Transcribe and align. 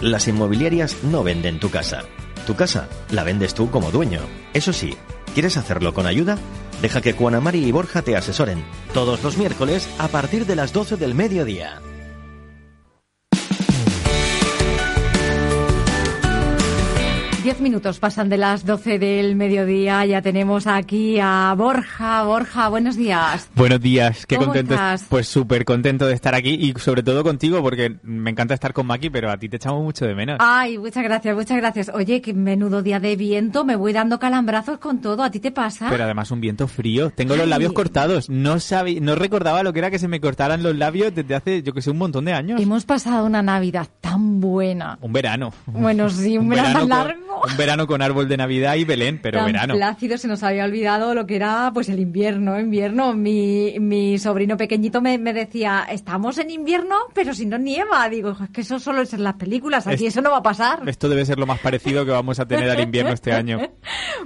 Las 0.00 0.28
inmobiliarias 0.28 1.02
no 1.02 1.24
venden 1.24 1.58
tu 1.58 1.70
casa. 1.70 2.04
Tu 2.46 2.54
casa 2.54 2.88
la 3.10 3.24
vendes 3.24 3.54
tú 3.54 3.68
como 3.70 3.90
dueño. 3.90 4.20
Eso 4.54 4.72
sí, 4.72 4.96
¿quieres 5.34 5.56
hacerlo 5.56 5.92
con 5.92 6.06
ayuda? 6.06 6.38
Deja 6.80 7.00
que 7.00 7.12
Juanamari 7.12 7.64
y 7.64 7.72
Borja 7.72 8.02
te 8.02 8.16
asesoren 8.16 8.64
todos 8.94 9.24
los 9.24 9.36
miércoles 9.36 9.88
a 9.98 10.06
partir 10.06 10.46
de 10.46 10.54
las 10.54 10.72
12 10.72 10.98
del 10.98 11.16
mediodía. 11.16 11.80
Diez 17.48 17.62
minutos 17.62 17.98
pasan 17.98 18.28
de 18.28 18.36
las 18.36 18.66
12 18.66 18.98
del 18.98 19.34
mediodía. 19.34 20.04
Ya 20.04 20.20
tenemos 20.20 20.66
aquí 20.66 21.18
a 21.18 21.54
Borja. 21.56 22.22
Borja, 22.24 22.68
buenos 22.68 22.94
días. 22.94 23.48
Buenos 23.54 23.80
días, 23.80 24.26
qué 24.26 24.36
¿Cómo 24.36 24.48
contento. 24.48 24.74
estás? 24.74 25.06
Pues 25.08 25.28
súper 25.28 25.64
contento 25.64 26.06
de 26.06 26.12
estar 26.12 26.34
aquí 26.34 26.50
y 26.50 26.78
sobre 26.78 27.02
todo 27.02 27.24
contigo 27.24 27.62
porque 27.62 27.96
me 28.02 28.28
encanta 28.32 28.52
estar 28.52 28.74
con 28.74 28.86
Maki, 28.86 29.08
pero 29.08 29.30
a 29.30 29.38
ti 29.38 29.48
te 29.48 29.56
echamos 29.56 29.82
mucho 29.82 30.04
de 30.04 30.14
menos. 30.14 30.36
Ay, 30.40 30.76
muchas 30.76 31.02
gracias, 31.02 31.34
muchas 31.34 31.56
gracias. 31.56 31.90
Oye, 31.94 32.20
qué 32.20 32.34
menudo 32.34 32.82
día 32.82 33.00
de 33.00 33.16
viento. 33.16 33.64
Me 33.64 33.76
voy 33.76 33.94
dando 33.94 34.18
calambrazos 34.18 34.76
con 34.76 35.00
todo. 35.00 35.22
¿A 35.22 35.30
ti 35.30 35.40
te 35.40 35.50
pasa? 35.50 35.86
Pero 35.88 36.04
además 36.04 36.30
un 36.30 36.42
viento 36.42 36.68
frío. 36.68 37.08
Tengo 37.16 37.34
los 37.34 37.44
Ay. 37.44 37.48
labios 37.48 37.72
cortados. 37.72 38.28
No 38.28 38.60
sabía, 38.60 39.00
no 39.00 39.14
recordaba 39.14 39.62
lo 39.62 39.72
que 39.72 39.78
era 39.78 39.90
que 39.90 39.98
se 39.98 40.06
me 40.08 40.20
cortaran 40.20 40.62
los 40.62 40.76
labios 40.76 41.14
desde 41.14 41.34
hace, 41.34 41.62
yo 41.62 41.72
que 41.72 41.80
sé, 41.80 41.90
un 41.92 41.96
montón 41.96 42.26
de 42.26 42.34
años. 42.34 42.60
Hemos 42.60 42.84
pasado 42.84 43.24
una 43.24 43.40
Navidad 43.40 43.88
tan 44.02 44.38
buena. 44.38 44.98
Un 45.00 45.14
verano. 45.14 45.54
Bueno, 45.64 46.10
sí, 46.10 46.36
un 46.36 46.46
verano 46.50 46.86
tan 46.86 47.06
con- 47.06 47.28
un 47.48 47.56
verano 47.56 47.86
con 47.86 48.02
árbol 48.02 48.28
de 48.28 48.36
Navidad 48.36 48.74
y 48.76 48.84
Belén, 48.84 49.18
pero 49.22 49.38
tan 49.38 49.46
verano. 49.46 49.74
plácido, 49.74 50.18
se 50.18 50.28
nos 50.28 50.42
había 50.42 50.64
olvidado 50.64 51.14
lo 51.14 51.26
que 51.26 51.36
era 51.36 51.70
pues 51.74 51.88
el 51.88 52.00
invierno, 52.00 52.58
invierno. 52.58 53.14
Mi, 53.14 53.76
mi 53.80 54.18
sobrino 54.18 54.56
pequeñito 54.56 55.00
me, 55.00 55.18
me 55.18 55.32
decía, 55.32 55.86
estamos 55.90 56.38
en 56.38 56.50
invierno, 56.50 56.96
pero 57.14 57.34
si 57.34 57.46
no 57.46 57.58
nieva. 57.58 58.08
Digo, 58.08 58.36
es 58.42 58.50
que 58.50 58.60
eso 58.62 58.78
solo 58.78 59.02
es 59.02 59.12
en 59.14 59.22
las 59.24 59.34
películas, 59.34 59.86
aquí 59.86 60.06
Es- 60.06 60.14
eso 60.14 60.22
no 60.22 60.30
va 60.30 60.38
a 60.38 60.42
pasar. 60.42 60.82
Esto 60.86 61.08
debe 61.08 61.24
ser 61.24 61.38
lo 61.38 61.46
más 61.46 61.58
parecido 61.60 62.04
que 62.04 62.10
vamos 62.10 62.38
a 62.40 62.46
tener 62.46 62.68
al 62.70 62.80
invierno 62.80 63.12
este 63.12 63.32
año. 63.32 63.58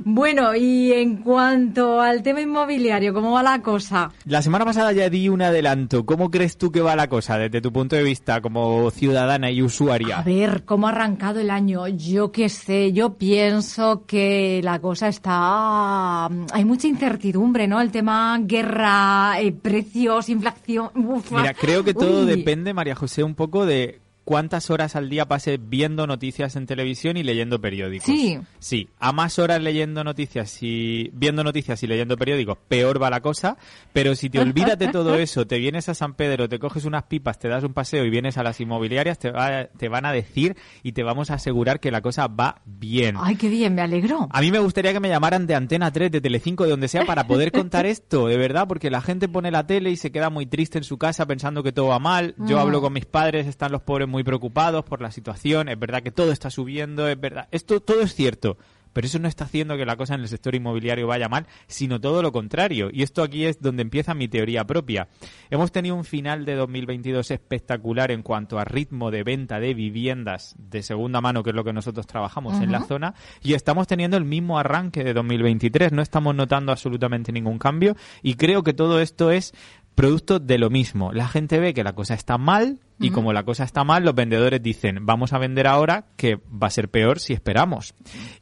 Bueno, 0.04 0.54
y 0.56 0.90
en 0.92 1.18
cuanto 1.18 2.00
al 2.00 2.22
tema 2.22 2.40
inmobiliario, 2.40 3.12
¿cómo 3.12 3.32
va 3.32 3.42
la 3.42 3.60
cosa? 3.60 4.10
La 4.24 4.40
semana 4.42 4.64
pasada 4.64 4.92
ya 4.92 5.10
di 5.10 5.28
un 5.28 5.42
adelanto. 5.42 6.06
¿Cómo 6.06 6.30
crees 6.30 6.56
tú 6.56 6.72
que 6.72 6.80
va 6.80 6.96
la 6.96 7.08
cosa 7.08 7.36
desde 7.38 7.60
tu 7.60 7.72
punto 7.72 7.96
de 7.96 8.02
vista 8.02 8.40
como 8.40 8.90
ciudadana 8.90 9.50
y 9.50 9.60
A 9.60 9.64
usuaria? 9.64 10.22
ver, 10.22 10.64
¿cómo 10.64 10.86
ha 10.88 10.90
arrancado 10.92 11.40
el 11.40 11.50
año? 11.50 11.86
Yo 11.88 12.32
qué 12.32 12.48
sé, 12.48 12.91
yo 12.92 13.14
pienso 13.14 14.04
que 14.06 14.60
la 14.62 14.80
cosa 14.80 15.08
está... 15.08 16.26
Hay 16.26 16.64
mucha 16.64 16.86
incertidumbre, 16.86 17.66
¿no? 17.66 17.80
El 17.80 17.90
tema 17.90 18.38
guerra, 18.42 19.40
eh, 19.40 19.52
precios, 19.52 20.28
inflación... 20.28 20.90
uf, 20.94 21.32
Mira, 21.32 21.54
creo 21.54 21.82
que 21.84 21.94
todo 21.94 22.20
uy. 22.20 22.26
depende, 22.26 22.74
María 22.74 22.94
José, 22.94 23.22
un 23.22 23.34
poco 23.34 23.64
de 23.66 24.01
cuántas 24.24 24.70
horas 24.70 24.94
al 24.96 25.08
día 25.08 25.26
pases 25.26 25.58
viendo 25.60 26.06
noticias 26.06 26.56
en 26.56 26.66
televisión 26.66 27.16
y 27.16 27.22
leyendo 27.22 27.60
periódicos. 27.60 28.06
Sí. 28.06 28.38
Sí, 28.58 28.88
a 29.00 29.12
más 29.12 29.38
horas 29.38 29.60
leyendo 29.60 30.04
noticias 30.04 30.58
y 30.62 31.10
viendo 31.12 31.42
noticias 31.44 31.82
y 31.82 31.86
leyendo 31.86 32.16
periódicos, 32.16 32.56
peor 32.68 33.02
va 33.02 33.10
la 33.10 33.20
cosa, 33.20 33.56
pero 33.92 34.14
si 34.14 34.30
te 34.30 34.38
olvidas 34.40 34.78
de 34.78 34.88
todo 34.88 35.14
eso, 35.18 35.46
te 35.46 35.58
vienes 35.58 35.88
a 35.88 35.94
San 35.94 36.14
Pedro, 36.14 36.48
te 36.48 36.58
coges 36.58 36.84
unas 36.84 37.04
pipas, 37.04 37.38
te 37.38 37.48
das 37.48 37.64
un 37.64 37.72
paseo 37.74 38.04
y 38.04 38.10
vienes 38.10 38.38
a 38.38 38.42
las 38.42 38.60
inmobiliarias, 38.60 39.18
te, 39.18 39.30
va- 39.30 39.66
te 39.66 39.88
van 39.88 40.06
a 40.06 40.12
decir 40.12 40.56
y 40.82 40.92
te 40.92 41.02
vamos 41.02 41.30
a 41.30 41.34
asegurar 41.34 41.80
que 41.80 41.90
la 41.90 42.00
cosa 42.00 42.28
va 42.28 42.60
bien. 42.64 43.16
Ay, 43.18 43.36
qué 43.36 43.48
bien, 43.48 43.74
me 43.74 43.82
alegro. 43.82 44.28
A 44.30 44.40
mí 44.40 44.50
me 44.50 44.58
gustaría 44.60 44.92
que 44.92 45.00
me 45.00 45.08
llamaran 45.08 45.46
de 45.46 45.54
Antena 45.54 45.90
3, 45.90 46.10
de 46.12 46.20
Telecinco, 46.20 46.64
de 46.64 46.70
donde 46.70 46.88
sea, 46.88 47.04
para 47.04 47.26
poder 47.26 47.50
contar 47.52 47.86
esto, 47.86 48.28
de 48.28 48.36
verdad, 48.36 48.68
porque 48.68 48.90
la 48.90 49.00
gente 49.00 49.28
pone 49.28 49.50
la 49.50 49.66
tele 49.66 49.90
y 49.90 49.96
se 49.96 50.12
queda 50.12 50.30
muy 50.30 50.46
triste 50.46 50.78
en 50.78 50.84
su 50.84 50.96
casa 50.98 51.26
pensando 51.26 51.62
que 51.62 51.72
todo 51.72 51.88
va 51.88 51.98
mal. 51.98 52.34
Yo 52.38 52.56
Mm. 52.56 52.60
hablo 52.60 52.80
con 52.80 52.92
mis 52.92 53.06
padres, 53.06 53.46
están 53.46 53.72
los 53.72 53.82
pobres 53.82 54.08
muy 54.12 54.22
preocupados 54.22 54.84
por 54.84 55.00
la 55.00 55.10
situación, 55.10 55.68
es 55.68 55.78
verdad 55.78 56.02
que 56.02 56.12
todo 56.12 56.30
está 56.30 56.50
subiendo, 56.50 57.08
es 57.08 57.18
verdad, 57.18 57.48
esto 57.50 57.80
todo 57.80 58.02
es 58.02 58.14
cierto. 58.14 58.56
Pero 58.92 59.06
eso 59.06 59.18
no 59.18 59.28
está 59.28 59.44
haciendo 59.44 59.76
que 59.76 59.86
la 59.86 59.96
cosa 59.96 60.14
en 60.14 60.20
el 60.20 60.28
sector 60.28 60.54
inmobiliario 60.54 61.06
vaya 61.06 61.28
mal, 61.28 61.46
sino 61.66 62.00
todo 62.00 62.22
lo 62.22 62.32
contrario. 62.32 62.90
Y 62.92 63.02
esto 63.02 63.22
aquí 63.22 63.46
es 63.46 63.60
donde 63.60 63.82
empieza 63.82 64.14
mi 64.14 64.28
teoría 64.28 64.64
propia. 64.64 65.08
Hemos 65.50 65.72
tenido 65.72 65.96
un 65.96 66.04
final 66.04 66.44
de 66.44 66.54
2022 66.54 67.30
espectacular 67.30 68.10
en 68.10 68.22
cuanto 68.22 68.58
a 68.58 68.64
ritmo 68.64 69.10
de 69.10 69.22
venta 69.22 69.60
de 69.60 69.74
viviendas 69.74 70.54
de 70.58 70.82
segunda 70.82 71.20
mano, 71.20 71.42
que 71.42 71.50
es 71.50 71.56
lo 71.56 71.64
que 71.64 71.72
nosotros 71.72 72.06
trabajamos 72.06 72.60
en 72.60 72.70
la 72.70 72.82
zona, 72.82 73.14
y 73.42 73.54
estamos 73.54 73.86
teniendo 73.86 74.16
el 74.16 74.24
mismo 74.24 74.58
arranque 74.58 75.04
de 75.04 75.14
2023. 75.14 75.92
No 75.92 76.02
estamos 76.02 76.34
notando 76.34 76.72
absolutamente 76.72 77.32
ningún 77.32 77.58
cambio 77.58 77.96
y 78.22 78.34
creo 78.34 78.62
que 78.62 78.74
todo 78.74 79.00
esto 79.00 79.30
es 79.30 79.54
producto 79.94 80.38
de 80.38 80.58
lo 80.58 80.70
mismo. 80.70 81.12
La 81.12 81.28
gente 81.28 81.58
ve 81.58 81.74
que 81.74 81.84
la 81.84 81.94
cosa 81.94 82.14
está 82.14 82.38
mal 82.38 82.80
y 82.98 83.10
como 83.10 83.32
la 83.32 83.42
cosa 83.42 83.64
está 83.64 83.82
mal, 83.82 84.04
los 84.04 84.14
vendedores 84.14 84.62
dicen, 84.62 85.04
vamos 85.04 85.32
a 85.32 85.38
vender 85.38 85.66
ahora 85.66 86.06
que 86.16 86.36
va 86.36 86.68
a 86.68 86.70
ser 86.70 86.88
peor 86.88 87.18
si 87.18 87.32
esperamos. 87.32 87.94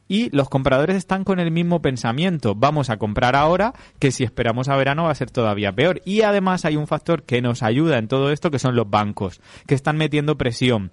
Y 0.07 0.29
los 0.35 0.49
compradores 0.49 0.97
están 0.97 1.23
con 1.23 1.39
el 1.39 1.49
mismo 1.49 1.81
pensamiento, 1.81 2.53
vamos 2.53 2.91
a 2.91 2.97
comprar 2.97 3.35
ahora 3.35 3.73
que 3.97 4.11
si 4.11 4.23
esperamos 4.23 4.69
a 4.69 4.75
verano 4.75 5.05
va 5.05 5.11
a 5.11 5.15
ser 5.15 5.31
todavía 5.31 5.71
peor. 5.71 6.01
Y 6.05 6.21
además 6.21 6.63
hay 6.65 6.75
un 6.75 6.85
factor 6.85 7.23
que 7.23 7.41
nos 7.41 7.63
ayuda 7.63 7.97
en 7.97 8.07
todo 8.07 8.31
esto 8.31 8.51
que 8.51 8.59
son 8.59 8.75
los 8.75 8.89
bancos, 8.89 9.41
que 9.65 9.73
están 9.73 9.97
metiendo 9.97 10.37
presión 10.37 10.91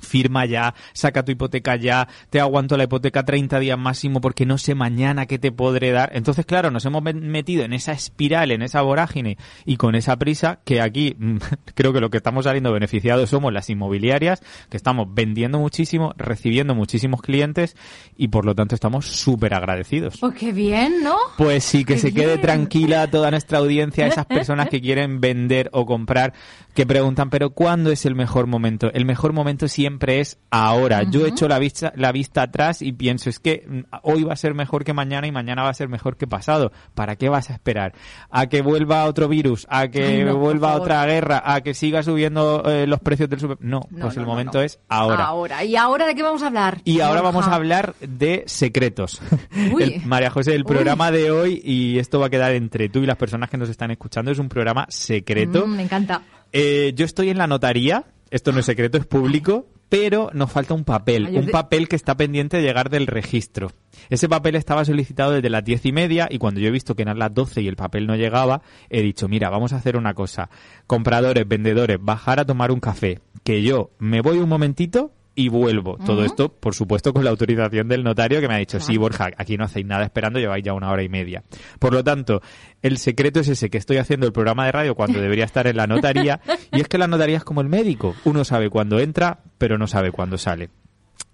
firma 0.00 0.46
ya, 0.46 0.74
saca 0.92 1.24
tu 1.24 1.32
hipoteca 1.32 1.76
ya, 1.76 2.08
te 2.30 2.40
aguanto 2.40 2.76
la 2.76 2.84
hipoteca 2.84 3.24
30 3.24 3.58
días 3.58 3.78
máximo 3.78 4.20
porque 4.20 4.46
no 4.46 4.58
sé 4.58 4.74
mañana 4.74 5.26
qué 5.26 5.38
te 5.38 5.52
podré 5.52 5.90
dar. 5.92 6.10
Entonces, 6.14 6.46
claro, 6.46 6.70
nos 6.70 6.84
hemos 6.84 7.02
met- 7.02 7.20
metido 7.20 7.64
en 7.64 7.72
esa 7.72 7.92
espiral, 7.92 8.50
en 8.50 8.62
esa 8.62 8.82
vorágine 8.82 9.38
y 9.64 9.76
con 9.76 9.94
esa 9.94 10.16
prisa 10.16 10.60
que 10.64 10.80
aquí 10.80 11.16
creo 11.74 11.92
que 11.92 12.00
lo 12.00 12.10
que 12.10 12.16
estamos 12.18 12.44
saliendo 12.44 12.72
beneficiados 12.72 13.30
somos 13.30 13.52
las 13.52 13.68
inmobiliarias, 13.70 14.40
que 14.70 14.76
estamos 14.76 15.08
vendiendo 15.12 15.58
muchísimo, 15.58 16.14
recibiendo 16.16 16.74
muchísimos 16.74 17.22
clientes 17.22 17.76
y 18.16 18.28
por 18.28 18.44
lo 18.44 18.54
tanto 18.54 18.74
estamos 18.74 19.06
súper 19.06 19.54
agradecidos. 19.54 20.18
Pues 20.18 20.34
qué 20.34 20.52
bien, 20.52 21.02
¿no? 21.02 21.16
Pues 21.36 21.64
sí, 21.64 21.84
que 21.84 21.94
Qué 21.94 22.00
se 22.00 22.12
quede 22.14 22.38
tranquila 22.38 23.10
toda 23.10 23.30
nuestra 23.30 23.58
audiencia, 23.58 24.06
esas 24.06 24.26
personas 24.26 24.68
que 24.68 24.80
quieren 24.80 25.20
vender 25.20 25.68
o 25.72 25.84
comprar, 25.86 26.32
que 26.78 26.86
preguntan, 26.86 27.28
pero 27.28 27.50
¿cuándo 27.50 27.90
es 27.90 28.06
el 28.06 28.14
mejor 28.14 28.46
momento? 28.46 28.88
El 28.92 29.04
mejor 29.04 29.32
momento 29.32 29.66
siempre 29.66 30.20
es 30.20 30.38
ahora. 30.48 31.02
Yo 31.02 31.26
echo 31.26 31.48
la 31.48 31.58
vista, 31.58 31.92
la 31.96 32.12
vista 32.12 32.42
atrás 32.42 32.82
y 32.82 32.92
pienso, 32.92 33.28
es 33.28 33.40
que 33.40 33.64
mm, 33.66 33.80
hoy 34.04 34.22
va 34.22 34.34
a 34.34 34.36
ser 34.36 34.54
mejor 34.54 34.84
que 34.84 34.92
mañana 34.92 35.26
y 35.26 35.32
mañana 35.32 35.64
va 35.64 35.70
a 35.70 35.74
ser 35.74 35.88
mejor 35.88 36.16
que 36.16 36.28
pasado. 36.28 36.70
¿Para 36.94 37.16
qué 37.16 37.28
vas 37.28 37.50
a 37.50 37.54
esperar? 37.54 37.94
¿A 38.30 38.46
que 38.46 38.62
vuelva 38.62 39.06
otro 39.06 39.26
virus? 39.26 39.66
¿A 39.68 39.88
que 39.88 40.04
Ay, 40.04 40.22
no, 40.24 40.34
por 40.34 40.40
vuelva 40.40 40.76
otra 40.76 41.04
guerra? 41.04 41.42
¿A 41.44 41.62
que 41.62 41.74
siga 41.74 42.04
subiendo 42.04 42.62
eh, 42.64 42.86
los 42.86 43.00
precios 43.00 43.28
del 43.28 43.40
super? 43.40 43.58
No, 43.60 43.80
No, 43.90 44.02
pues 44.04 44.14
no, 44.14 44.22
el 44.22 44.28
momento 44.28 44.62
es 44.62 44.78
ahora. 44.88 45.24
Ahora. 45.24 45.64
¿Y 45.64 45.74
ahora 45.74 46.06
de 46.06 46.14
qué 46.14 46.22
vamos 46.22 46.44
a 46.44 46.46
hablar? 46.46 46.78
Y 46.84 47.00
ahora 47.00 47.22
vamos 47.22 47.48
a 47.48 47.56
hablar 47.56 47.96
de 48.00 48.44
secretos. 48.46 49.20
Uy. 49.72 49.82
El- 49.82 50.06
María 50.06 50.30
José, 50.30 50.54
el 50.54 50.62
Uy. 50.62 50.68
programa 50.68 51.10
de 51.10 51.32
hoy, 51.32 51.60
y 51.64 51.98
esto 51.98 52.20
va 52.20 52.26
a 52.26 52.30
quedar 52.30 52.52
entre 52.54 52.88
tú 52.88 53.00
y 53.00 53.06
las 53.06 53.16
personas 53.16 53.50
que 53.50 53.56
nos 53.56 53.68
están 53.68 53.90
escuchando, 53.90 54.30
es 54.30 54.38
un 54.38 54.48
programa 54.48 54.86
secreto. 54.88 55.66
Mm, 55.66 55.70
me 55.76 55.82
encanta. 55.82 56.22
Eh, 56.52 56.92
yo 56.94 57.04
estoy 57.04 57.30
en 57.30 57.38
la 57.38 57.46
notaría, 57.46 58.04
esto 58.30 58.52
no 58.52 58.60
es 58.60 58.66
secreto, 58.66 58.98
es 58.98 59.06
público, 59.06 59.66
pero 59.88 60.30
nos 60.34 60.52
falta 60.52 60.74
un 60.74 60.84
papel, 60.84 61.28
un 61.34 61.48
papel 61.48 61.88
que 61.88 61.96
está 61.96 62.16
pendiente 62.16 62.58
de 62.58 62.62
llegar 62.62 62.90
del 62.90 63.06
registro. 63.06 63.72
Ese 64.10 64.28
papel 64.28 64.54
estaba 64.54 64.84
solicitado 64.84 65.32
desde 65.32 65.50
las 65.50 65.64
diez 65.64 65.84
y 65.86 65.92
media 65.92 66.28
y 66.30 66.38
cuando 66.38 66.60
yo 66.60 66.68
he 66.68 66.72
visto 66.72 66.94
que 66.94 67.02
eran 67.02 67.18
las 67.18 67.32
doce 67.32 67.62
y 67.62 67.68
el 67.68 67.76
papel 67.76 68.06
no 68.06 68.16
llegaba, 68.16 68.62
he 68.90 69.02
dicho, 69.02 69.28
mira, 69.28 69.48
vamos 69.48 69.72
a 69.72 69.76
hacer 69.76 69.96
una 69.96 70.14
cosa. 70.14 70.50
Compradores, 70.86 71.48
vendedores, 71.48 71.98
bajar 72.00 72.40
a 72.40 72.44
tomar 72.44 72.70
un 72.70 72.80
café, 72.80 73.20
que 73.44 73.62
yo 73.62 73.90
me 73.98 74.20
voy 74.20 74.38
un 74.38 74.48
momentito 74.48 75.12
y 75.38 75.48
vuelvo. 75.48 75.96
Todo 76.04 76.24
esto, 76.24 76.48
por 76.48 76.74
supuesto, 76.74 77.12
con 77.14 77.22
la 77.22 77.30
autorización 77.30 77.86
del 77.86 78.02
notario 78.02 78.40
que 78.40 78.48
me 78.48 78.54
ha 78.54 78.58
dicho, 78.58 78.80
sí. 78.80 78.96
Borja, 78.96 79.30
aquí 79.36 79.56
no 79.56 79.62
hacéis 79.62 79.86
nada 79.86 80.02
esperando, 80.02 80.40
lleváis 80.40 80.64
ya 80.64 80.72
una 80.72 80.90
hora 80.90 81.04
y 81.04 81.08
media. 81.08 81.44
Por 81.78 81.92
lo 81.92 82.02
tanto, 82.02 82.42
el 82.82 82.98
secreto 82.98 83.38
es 83.38 83.46
ese, 83.46 83.70
que 83.70 83.78
estoy 83.78 83.98
haciendo 83.98 84.26
el 84.26 84.32
programa 84.32 84.66
de 84.66 84.72
radio 84.72 84.96
cuando 84.96 85.20
debería 85.20 85.44
estar 85.44 85.68
en 85.68 85.76
la 85.76 85.86
notaría, 85.86 86.40
y 86.72 86.80
es 86.80 86.88
que 86.88 86.98
la 86.98 87.06
notaría 87.06 87.36
es 87.36 87.44
como 87.44 87.60
el 87.60 87.68
médico. 87.68 88.16
Uno 88.24 88.44
sabe 88.44 88.68
cuándo 88.68 88.98
entra, 88.98 89.38
pero 89.58 89.78
no 89.78 89.86
sabe 89.86 90.10
cuándo 90.10 90.38
sale. 90.38 90.70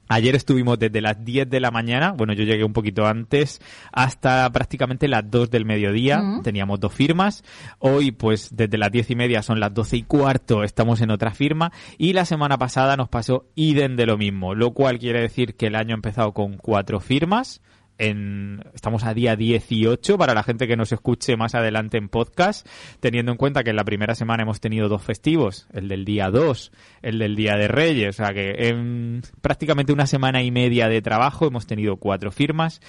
Ayer 0.09 0.35
estuvimos 0.35 0.79
desde 0.79 1.01
las 1.01 1.25
10 1.25 1.49
de 1.49 1.61
la 1.61 1.71
mañana, 1.71 2.13
bueno, 2.13 2.33
yo 2.35 2.45
llegué 2.45 2.65
un 2.65 2.73
poquito 2.73 3.07
antes, 3.07 3.61
hasta 3.93 4.51
prácticamente 4.51 5.09
las 5.09 5.31
2 5.31 5.51
del 5.51 5.65
mediodía, 5.65 6.21
Mm. 6.21 6.43
teníamos 6.43 6.81
dos 6.81 6.93
firmas. 6.93 7.43
Hoy, 7.79 8.11
pues, 8.11 8.49
desde 8.53 8.79
las 8.79 8.91
10 8.93 9.11
y 9.11 9.17
media 9.17 9.43
son 9.43 9.61
las 9.61 9.73
12 9.73 9.97
y 9.97 10.03
cuarto, 10.03 10.63
estamos 10.65 11.01
en 11.01 11.11
otra 11.11 11.31
firma. 11.33 11.73
Y 11.99 12.13
la 12.13 12.25
semana 12.25 12.59
pasada 12.59 12.97
nos 12.97 13.09
pasó 13.09 13.47
idem 13.55 13.97
de 13.97 14.07
lo 14.07 14.19
mismo, 14.19 14.55
lo 14.55 14.73
cual 14.73 14.99
quiere 14.99 15.21
decir 15.21 15.55
que 15.55 15.67
el 15.69 15.77
año 15.77 15.95
ha 15.95 15.97
empezado 15.97 16.33
con 16.33 16.57
cuatro 16.59 17.01
firmas. 17.01 17.63
En, 17.99 18.65
estamos 18.75 19.05
a 19.05 19.15
día 19.15 19.37
18 19.37 20.19
para 20.19 20.35
la 20.35 20.43
gente 20.43 20.67
que 20.67 20.77
nos 20.77 20.91
escuche 20.93 21.37
más 21.37 21.55
adelante 21.55 21.97
en 21.97 22.09
podcast, 22.09 22.67
teniendo 23.01 23.31
en 23.33 23.39
cuenta 23.39 23.63
que 23.63 23.71
en 23.71 23.77
la 23.77 23.85
primera 23.85 24.15
semana 24.15 24.43
hemos 24.43 24.61
tenido 24.61 24.89
dos 24.89 25.03
festivos, 25.03 25.69
el 25.73 25.89
del 25.89 26.05
día 26.05 26.31
2, 26.31 26.73
el 27.03 27.19
del 27.19 27.37
día 27.37 27.57
de 27.57 27.69
Reyes, 27.69 28.21
o 28.21 28.25
sea 28.25 28.35
que 28.35 28.69
en 28.69 29.23
prácticamente 29.41 29.93
una 29.93 30.07
semana 30.07 30.43
y 30.43 30.51
media 30.51 30.89
de 30.89 31.03
trabajo 31.03 31.47
hemos 31.47 31.67
tenido 31.67 31.97
cuatro 31.97 32.33
firmas. 32.33 32.81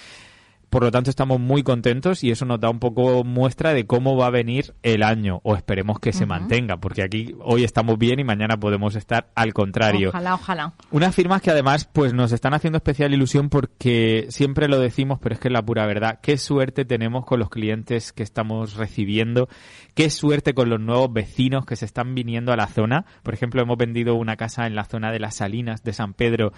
Por 0.70 0.82
lo 0.82 0.90
tanto, 0.90 1.10
estamos 1.10 1.40
muy 1.40 1.62
contentos 1.62 2.24
y 2.24 2.30
eso 2.30 2.44
nos 2.44 2.60
da 2.60 2.68
un 2.68 2.80
poco 2.80 3.24
muestra 3.24 3.72
de 3.72 3.86
cómo 3.86 4.16
va 4.16 4.26
a 4.26 4.30
venir 4.30 4.74
el 4.82 5.02
año, 5.02 5.40
o 5.42 5.54
esperemos 5.54 6.00
que 6.00 6.12
se 6.12 6.26
mantenga, 6.26 6.76
porque 6.78 7.02
aquí 7.02 7.34
hoy 7.40 7.64
estamos 7.64 7.98
bien 7.98 8.18
y 8.18 8.24
mañana 8.24 8.56
podemos 8.58 8.96
estar 8.96 9.30
al 9.34 9.54
contrario. 9.54 10.08
Ojalá, 10.10 10.34
ojalá. 10.34 10.72
Unas 10.90 11.14
firmas 11.14 11.40
que 11.40 11.50
además 11.50 11.88
pues 11.90 12.12
nos 12.12 12.32
están 12.32 12.52
haciendo 12.52 12.78
especial 12.78 13.14
ilusión 13.14 13.48
porque 13.48 14.26
siempre 14.28 14.68
lo 14.68 14.78
decimos, 14.78 15.18
pero 15.22 15.34
es 15.34 15.40
que 15.40 15.48
es 15.48 15.52
la 15.52 15.64
pura 15.64 15.86
verdad. 15.86 16.18
Qué 16.20 16.36
suerte 16.36 16.84
tenemos 16.84 17.24
con 17.24 17.38
los 17.38 17.48
clientes 17.48 18.12
que 18.12 18.22
estamos 18.22 18.74
recibiendo, 18.74 19.48
qué 19.94 20.10
suerte 20.10 20.52
con 20.52 20.68
los 20.68 20.80
nuevos 20.80 21.12
vecinos 21.12 21.64
que 21.64 21.76
se 21.76 21.84
están 21.84 22.14
viniendo 22.14 22.52
a 22.52 22.56
la 22.56 22.66
zona. 22.66 23.06
Por 23.22 23.34
ejemplo, 23.34 23.62
hemos 23.62 23.78
vendido 23.78 24.14
una 24.16 24.36
casa 24.36 24.66
en 24.66 24.74
la 24.74 24.84
zona 24.84 25.12
de 25.12 25.20
las 25.20 25.36
Salinas 25.36 25.82
de 25.84 25.92
San 25.92 26.12
Pedro 26.14 26.52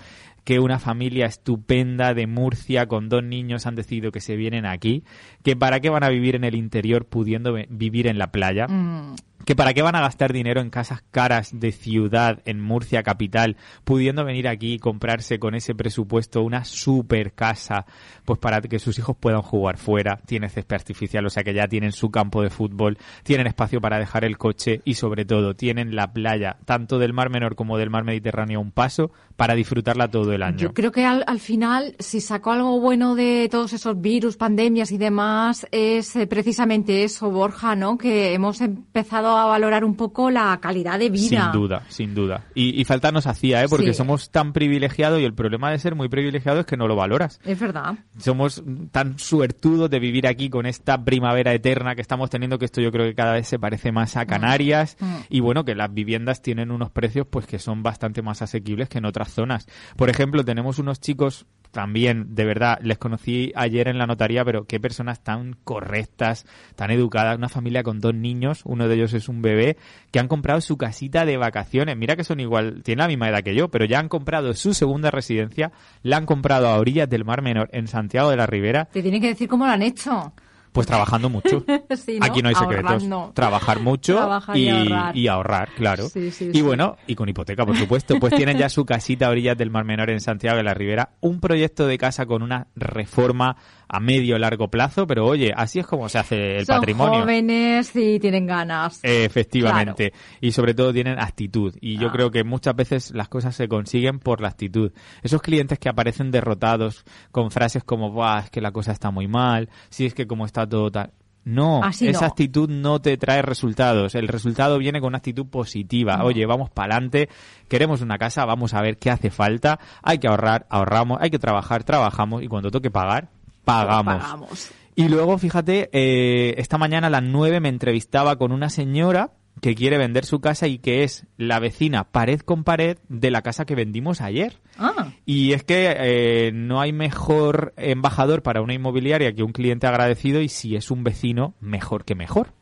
que 0.48 0.60
una 0.60 0.78
familia 0.78 1.26
estupenda 1.26 2.14
de 2.14 2.26
Murcia 2.26 2.86
con 2.86 3.10
dos 3.10 3.22
niños 3.22 3.66
han 3.66 3.74
decidido 3.74 4.12
que 4.12 4.22
se 4.22 4.34
vienen 4.34 4.64
aquí, 4.64 5.04
que 5.44 5.56
para 5.56 5.80
qué 5.80 5.90
van 5.90 6.04
a 6.04 6.08
vivir 6.08 6.36
en 6.36 6.44
el 6.44 6.54
interior 6.54 7.04
pudiendo 7.04 7.52
vivir 7.68 8.06
en 8.06 8.16
la 8.16 8.32
playa. 8.32 8.66
Mm 8.66 9.14
que 9.48 9.56
para 9.56 9.72
qué 9.72 9.80
van 9.80 9.96
a 9.96 10.02
gastar 10.02 10.34
dinero 10.34 10.60
en 10.60 10.68
casas 10.68 11.02
caras 11.10 11.58
de 11.58 11.72
ciudad 11.72 12.42
en 12.44 12.60
Murcia 12.60 13.02
capital, 13.02 13.56
pudiendo 13.82 14.22
venir 14.22 14.46
aquí 14.46 14.74
y 14.74 14.78
comprarse 14.78 15.38
con 15.38 15.54
ese 15.54 15.74
presupuesto 15.74 16.42
una 16.42 16.64
super 16.64 17.32
casa, 17.32 17.86
pues 18.26 18.38
para 18.38 18.60
que 18.60 18.78
sus 18.78 18.98
hijos 18.98 19.16
puedan 19.18 19.40
jugar 19.40 19.78
fuera, 19.78 20.20
tiene 20.26 20.50
césped 20.50 20.76
artificial, 20.76 21.24
o 21.24 21.30
sea 21.30 21.44
que 21.44 21.54
ya 21.54 21.66
tienen 21.66 21.92
su 21.92 22.10
campo 22.10 22.42
de 22.42 22.50
fútbol, 22.50 22.98
tienen 23.22 23.46
espacio 23.46 23.80
para 23.80 23.98
dejar 23.98 24.26
el 24.26 24.36
coche 24.36 24.82
y 24.84 24.94
sobre 24.96 25.24
todo 25.24 25.54
tienen 25.54 25.96
la 25.96 26.12
playa, 26.12 26.58
tanto 26.66 26.98
del 26.98 27.14
Mar 27.14 27.30
Menor 27.30 27.54
como 27.54 27.78
del 27.78 27.88
Mar 27.88 28.04
Mediterráneo, 28.04 28.60
un 28.60 28.70
paso 28.70 29.12
para 29.36 29.54
disfrutarla 29.54 30.08
todo 30.08 30.34
el 30.34 30.37
año. 30.42 30.58
Yo 30.58 30.74
creo 30.74 30.92
que 30.92 31.04
al, 31.04 31.24
al 31.26 31.40
final, 31.40 31.94
si 31.98 32.20
sacó 32.20 32.52
algo 32.52 32.80
bueno 32.80 33.14
de 33.14 33.48
todos 33.50 33.72
esos 33.72 34.00
virus, 34.00 34.36
pandemias 34.36 34.92
y 34.92 34.98
demás, 34.98 35.66
es 35.70 36.14
eh, 36.16 36.26
precisamente 36.26 37.04
eso, 37.04 37.30
Borja, 37.30 37.74
¿no? 37.76 37.98
Que 37.98 38.34
hemos 38.34 38.60
empezado 38.60 39.36
a 39.36 39.46
valorar 39.46 39.84
un 39.84 39.94
poco 39.96 40.30
la 40.30 40.58
calidad 40.60 40.98
de 40.98 41.10
vida. 41.10 41.50
Sin 41.50 41.60
duda, 41.60 41.82
sin 41.88 42.14
duda. 42.14 42.44
Y, 42.54 42.80
y 42.80 42.84
falta 42.84 43.10
nos 43.12 43.26
hacía, 43.26 43.62
¿eh? 43.62 43.68
Porque 43.68 43.88
Sí. 43.92 43.94
somos 43.94 44.30
tan 44.30 44.52
privilegiados 44.52 45.20
y 45.20 45.24
el 45.24 45.34
problema 45.34 45.70
de 45.70 45.78
ser 45.78 45.94
muy 45.94 46.08
privilegiado 46.08 46.60
es 46.60 46.66
que 46.66 46.76
no 46.76 46.86
lo 46.86 46.96
valoras. 46.96 47.40
Es 47.44 47.58
verdad. 47.58 47.94
Somos 48.18 48.62
tan 48.90 49.18
suertudos 49.18 49.88
de 49.88 49.98
vivir 49.98 50.26
aquí 50.26 50.50
con 50.50 50.66
esta 50.66 51.02
primavera 51.04 51.54
eterna 51.54 51.94
que 51.94 52.02
estamos 52.02 52.28
teniendo, 52.28 52.58
que 52.58 52.66
esto 52.66 52.80
yo 52.80 52.90
creo 52.92 53.06
que 53.06 53.14
cada 53.14 53.32
vez 53.32 53.48
se 53.48 53.58
parece 53.58 53.92
más 53.92 54.16
a 54.16 54.26
Canarias. 54.26 54.96
Mm. 55.00 55.14
Y 55.30 55.40
bueno, 55.40 55.64
que 55.64 55.74
las 55.74 55.92
viviendas 55.92 56.42
tienen 56.42 56.70
unos 56.70 56.90
precios 56.90 57.26
pues 57.30 57.46
que 57.46 57.58
son 57.58 57.82
bastante 57.82 58.20
más 58.20 58.42
asequibles 58.42 58.88
que 58.90 58.98
en 58.98 59.06
otras 59.06 59.32
zonas. 59.32 59.66
Por 59.96 60.10
ejemplo, 60.10 60.27
tenemos 60.44 60.78
unos 60.78 61.00
chicos 61.00 61.46
también, 61.70 62.34
de 62.34 62.44
verdad, 62.44 62.78
les 62.82 62.98
conocí 62.98 63.52
ayer 63.54 63.88
en 63.88 63.98
la 63.98 64.06
notaría, 64.06 64.44
pero 64.44 64.64
qué 64.64 64.80
personas 64.80 65.22
tan 65.22 65.54
correctas, 65.64 66.46
tan 66.76 66.90
educadas, 66.90 67.36
una 67.36 67.48
familia 67.48 67.82
con 67.82 68.00
dos 68.00 68.14
niños, 68.14 68.62
uno 68.64 68.88
de 68.88 68.94
ellos 68.94 69.12
es 69.12 69.28
un 69.28 69.42
bebé, 69.42 69.76
que 70.10 70.18
han 70.18 70.28
comprado 70.28 70.60
su 70.60 70.76
casita 70.76 71.24
de 71.24 71.36
vacaciones. 71.36 71.96
Mira 71.96 72.16
que 72.16 72.24
son 72.24 72.40
igual, 72.40 72.82
tienen 72.82 73.02
la 73.02 73.08
misma 73.08 73.28
edad 73.28 73.42
que 73.42 73.54
yo, 73.54 73.68
pero 73.68 73.84
ya 73.84 73.98
han 73.98 74.08
comprado 74.08 74.54
su 74.54 74.74
segunda 74.74 75.10
residencia, 75.10 75.72
la 76.02 76.16
han 76.16 76.26
comprado 76.26 76.68
a 76.68 76.78
orillas 76.78 77.08
del 77.08 77.24
Mar 77.24 77.42
Menor, 77.42 77.68
en 77.72 77.86
Santiago 77.86 78.30
de 78.30 78.36
la 78.36 78.46
Ribera, 78.46 78.86
Te 78.86 79.02
tienen 79.02 79.20
que 79.20 79.28
decir 79.28 79.48
cómo 79.48 79.66
lo 79.66 79.72
han 79.72 79.82
hecho. 79.82 80.32
Pues 80.78 80.86
trabajando 80.86 81.28
mucho. 81.28 81.64
Sí, 81.96 82.18
¿no? 82.20 82.26
Aquí 82.26 82.42
no 82.42 82.48
hay 82.48 82.54
secretos. 82.54 83.04
Trabajar 83.34 83.80
mucho 83.80 84.14
Trabajar 84.14 84.56
y, 84.56 84.66
y 84.66 84.68
ahorrar. 84.70 85.16
y 85.16 85.28
ahorrar, 85.28 85.68
claro. 85.74 86.08
Sí, 86.08 86.30
sí, 86.30 86.50
y 86.50 86.54
sí. 86.54 86.62
bueno, 86.62 86.96
y 87.06 87.14
con 87.14 87.28
hipoteca, 87.28 87.66
por 87.66 87.76
supuesto. 87.76 88.18
Pues 88.20 88.34
tienen 88.34 88.56
ya 88.58 88.68
su 88.68 88.84
casita 88.84 89.26
a 89.26 89.30
orillas 89.30 89.56
del 89.58 89.70
Mar 89.70 89.84
Menor 89.84 90.10
en 90.10 90.20
Santiago 90.20 90.56
de 90.56 90.62
la 90.62 90.74
Ribera. 90.74 91.10
Un 91.20 91.40
proyecto 91.40 91.86
de 91.86 91.98
casa 91.98 92.26
con 92.26 92.42
una 92.42 92.68
reforma 92.76 93.56
a 93.88 94.00
medio 94.00 94.38
largo 94.38 94.68
plazo, 94.68 95.06
pero 95.06 95.26
oye, 95.26 95.52
así 95.56 95.78
es 95.78 95.86
como 95.86 96.08
se 96.08 96.18
hace 96.18 96.56
el 96.58 96.66
Son 96.66 96.76
patrimonio. 96.76 97.20
jóvenes 97.20 97.94
y 97.96 98.18
tienen 98.20 98.46
ganas. 98.46 99.00
Efectivamente. 99.02 100.12
Y 100.40 100.52
sobre 100.52 100.74
todo 100.74 100.92
tienen 100.92 101.18
actitud. 101.18 101.74
Y 101.80 101.96
yo 101.98 102.08
Ah. 102.08 102.12
creo 102.12 102.30
que 102.30 102.44
muchas 102.44 102.74
veces 102.76 103.10
las 103.12 103.28
cosas 103.28 103.54
se 103.56 103.68
consiguen 103.68 104.18
por 104.18 104.40
la 104.40 104.48
actitud. 104.48 104.92
Esos 105.22 105.40
clientes 105.40 105.78
que 105.78 105.88
aparecen 105.88 106.30
derrotados 106.30 107.04
con 107.30 107.50
frases 107.50 107.84
como, 107.84 108.10
Buah, 108.10 108.40
es 108.40 108.50
que 108.50 108.60
la 108.60 108.72
cosa 108.72 108.92
está 108.92 109.10
muy 109.10 109.26
mal, 109.28 109.68
si 109.88 110.06
es 110.06 110.14
que 110.14 110.26
como 110.26 110.44
está 110.44 110.66
todo 110.68 110.90
tal. 110.90 111.12
No, 111.44 111.82
Así 111.82 112.06
esa 112.08 112.22
no. 112.22 112.26
actitud 112.26 112.68
no 112.68 113.00
te 113.00 113.16
trae 113.16 113.40
resultados. 113.40 114.14
El 114.14 114.28
resultado 114.28 114.76
viene 114.76 115.00
con 115.00 115.08
una 115.08 115.18
actitud 115.18 115.46
positiva. 115.46 116.18
No. 116.18 116.24
Oye, 116.26 116.44
vamos 116.44 116.68
para 116.68 116.96
adelante, 116.96 117.30
queremos 117.68 118.02
una 118.02 118.18
casa, 118.18 118.44
vamos 118.44 118.74
a 118.74 118.82
ver 118.82 118.98
qué 118.98 119.08
hace 119.10 119.30
falta. 119.30 119.78
Hay 120.02 120.18
que 120.18 120.28
ahorrar, 120.28 120.66
ahorramos, 120.68 121.16
hay 121.22 121.30
que 121.30 121.38
trabajar, 121.38 121.84
trabajamos 121.84 122.42
y 122.42 122.48
cuando 122.48 122.70
toque 122.70 122.90
pagar, 122.90 123.30
pagamos. 123.68 124.22
Pagamos. 124.22 124.70
Y 124.94 125.08
luego, 125.08 125.38
fíjate, 125.38 125.90
eh, 125.92 126.54
esta 126.58 126.78
mañana 126.78 127.06
a 127.06 127.10
las 127.10 127.22
9 127.22 127.60
me 127.60 127.68
entrevistaba 127.68 128.36
con 128.36 128.50
una 128.50 128.68
señora 128.68 129.32
que 129.60 129.74
quiere 129.74 129.98
vender 129.98 130.24
su 130.24 130.40
casa 130.40 130.66
y 130.66 130.78
que 130.78 131.04
es 131.04 131.26
la 131.36 131.58
vecina 131.58 132.04
pared 132.04 132.40
con 132.40 132.64
pared 132.64 132.98
de 133.08 133.30
la 133.30 133.42
casa 133.42 133.64
que 133.64 133.74
vendimos 133.74 134.20
ayer. 134.20 134.60
Ah, 134.78 135.12
Y 135.26 135.52
es 135.52 135.64
que 135.64 135.94
eh, 135.98 136.52
no 136.52 136.80
hay 136.80 136.92
mejor 136.92 137.74
embajador 137.76 138.42
para 138.42 138.62
una 138.62 138.74
inmobiliaria 138.74 139.32
que 139.34 139.42
un 139.42 139.52
cliente 139.52 139.86
agradecido 139.86 140.40
y 140.40 140.48
si 140.48 140.76
es 140.76 140.90
un 140.90 141.04
vecino, 141.04 141.54
mejor 141.60 142.04
que 142.04 142.14
mejor. 142.14 142.52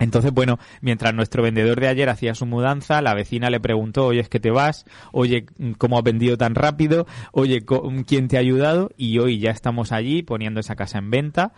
Entonces, 0.00 0.32
bueno, 0.32 0.58
mientras 0.80 1.14
nuestro 1.14 1.42
vendedor 1.42 1.78
de 1.78 1.88
ayer 1.88 2.08
hacía 2.08 2.34
su 2.34 2.46
mudanza, 2.46 3.00
la 3.02 3.14
vecina 3.14 3.50
le 3.50 3.60
preguntó, 3.60 4.06
oye, 4.06 4.20
es 4.20 4.28
que 4.28 4.40
te 4.40 4.50
vas, 4.50 4.86
oye, 5.12 5.46
¿cómo 5.78 5.98
has 5.98 6.04
vendido 6.04 6.36
tan 6.36 6.54
rápido? 6.54 7.06
Oye, 7.32 7.64
¿quién 8.06 8.26
te 8.26 8.36
ha 8.36 8.40
ayudado? 8.40 8.90
Y 8.96 9.18
hoy 9.18 9.38
ya 9.38 9.50
estamos 9.50 9.92
allí 9.92 10.22
poniendo 10.22 10.58
esa 10.58 10.74
casa 10.74 10.98
en 10.98 11.10
venta. 11.10 11.52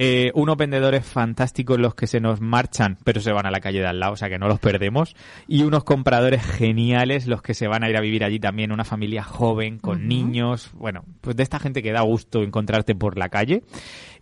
Eh, 0.00 0.30
unos 0.34 0.56
vendedores 0.56 1.04
fantásticos 1.04 1.80
los 1.80 1.96
que 1.96 2.06
se 2.06 2.20
nos 2.20 2.40
marchan, 2.40 2.98
pero 3.02 3.20
se 3.20 3.32
van 3.32 3.46
a 3.46 3.50
la 3.50 3.58
calle 3.58 3.80
de 3.80 3.86
al 3.88 3.98
lado, 3.98 4.12
o 4.12 4.16
sea 4.16 4.28
que 4.28 4.38
no 4.38 4.46
los 4.46 4.60
perdemos. 4.60 5.16
Y 5.48 5.62
unos 5.62 5.82
compradores 5.82 6.40
geniales 6.44 7.26
los 7.26 7.42
que 7.42 7.52
se 7.52 7.66
van 7.66 7.82
a 7.82 7.90
ir 7.90 7.96
a 7.96 8.00
vivir 8.00 8.22
allí 8.22 8.38
también, 8.38 8.70
una 8.70 8.84
familia 8.84 9.24
joven, 9.24 9.80
con 9.80 10.06
niños, 10.06 10.70
bueno, 10.74 11.04
pues 11.20 11.34
de 11.34 11.42
esta 11.42 11.58
gente 11.58 11.82
que 11.82 11.90
da 11.90 12.02
gusto 12.02 12.44
encontrarte 12.44 12.94
por 12.94 13.18
la 13.18 13.28
calle. 13.28 13.64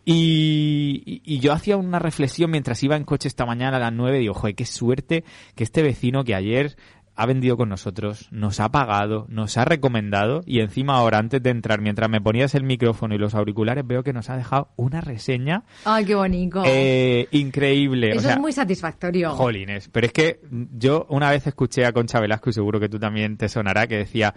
Y, 0.09 1.03
y- 1.05 1.23
y 1.25 1.41
yo 1.41 1.53
hacía 1.53 1.77
una 1.77 1.99
reflexión 1.99 2.51
mientras 2.51 2.81
iba 2.85 2.97
en 2.97 3.03
coche 3.05 3.27
esta 3.27 3.45
mañana 3.45 3.77
a 3.77 3.81
las 3.81 3.93
9, 3.93 4.21
digo, 4.21 4.35
joder, 4.35 4.55
qué 4.55 4.65
suerte 4.65 5.25
que 5.57 5.65
este 5.65 5.83
vecino 5.83 6.23
que 6.23 6.37
ayer 6.37 6.77
ha 7.19 7.27
vendido 7.27 7.57
con 7.57 7.71
nosotros, 7.71 8.29
nos 8.31 8.61
ha 8.61 8.71
pagado, 8.71 9.25
nos 9.31 9.57
ha 9.57 9.65
recomendado 9.65 10.43
y 10.47 10.61
encima 10.61 10.97
ahora 10.97 11.17
antes 11.19 11.43
de 11.43 11.49
entrar, 11.51 11.81
mientras 11.81 12.09
me 12.11 12.21
ponías 12.21 12.55
el 12.55 12.63
micrófono 12.63 13.15
y 13.15 13.19
los 13.19 13.35
auriculares, 13.35 13.87
veo 13.87 14.03
que 14.05 14.13
nos 14.13 14.29
ha 14.31 14.37
dejado 14.37 14.69
una 14.77 15.01
reseña 15.01 15.65
ay, 15.87 16.05
qué 16.05 16.15
bonito. 16.15 16.63
eh, 16.67 17.27
increíble. 17.33 18.11
Eso 18.11 18.19
o 18.19 18.23
sea, 18.23 18.35
es 18.35 18.39
muy 18.39 18.53
satisfactorio. 18.53 19.31
Jolines, 19.31 19.89
pero 19.89 20.07
es 20.07 20.13
que 20.13 20.41
yo 20.79 21.07
una 21.09 21.31
vez 21.31 21.47
escuché 21.47 21.85
a 21.87 21.93
Concha 21.93 22.21
Velasco 22.21 22.51
y 22.51 22.53
seguro 22.53 22.79
que 22.79 22.89
tú 22.91 22.99
también 23.01 23.37
te 23.39 23.49
sonará 23.49 23.87
que 23.87 23.97
decía 23.97 24.35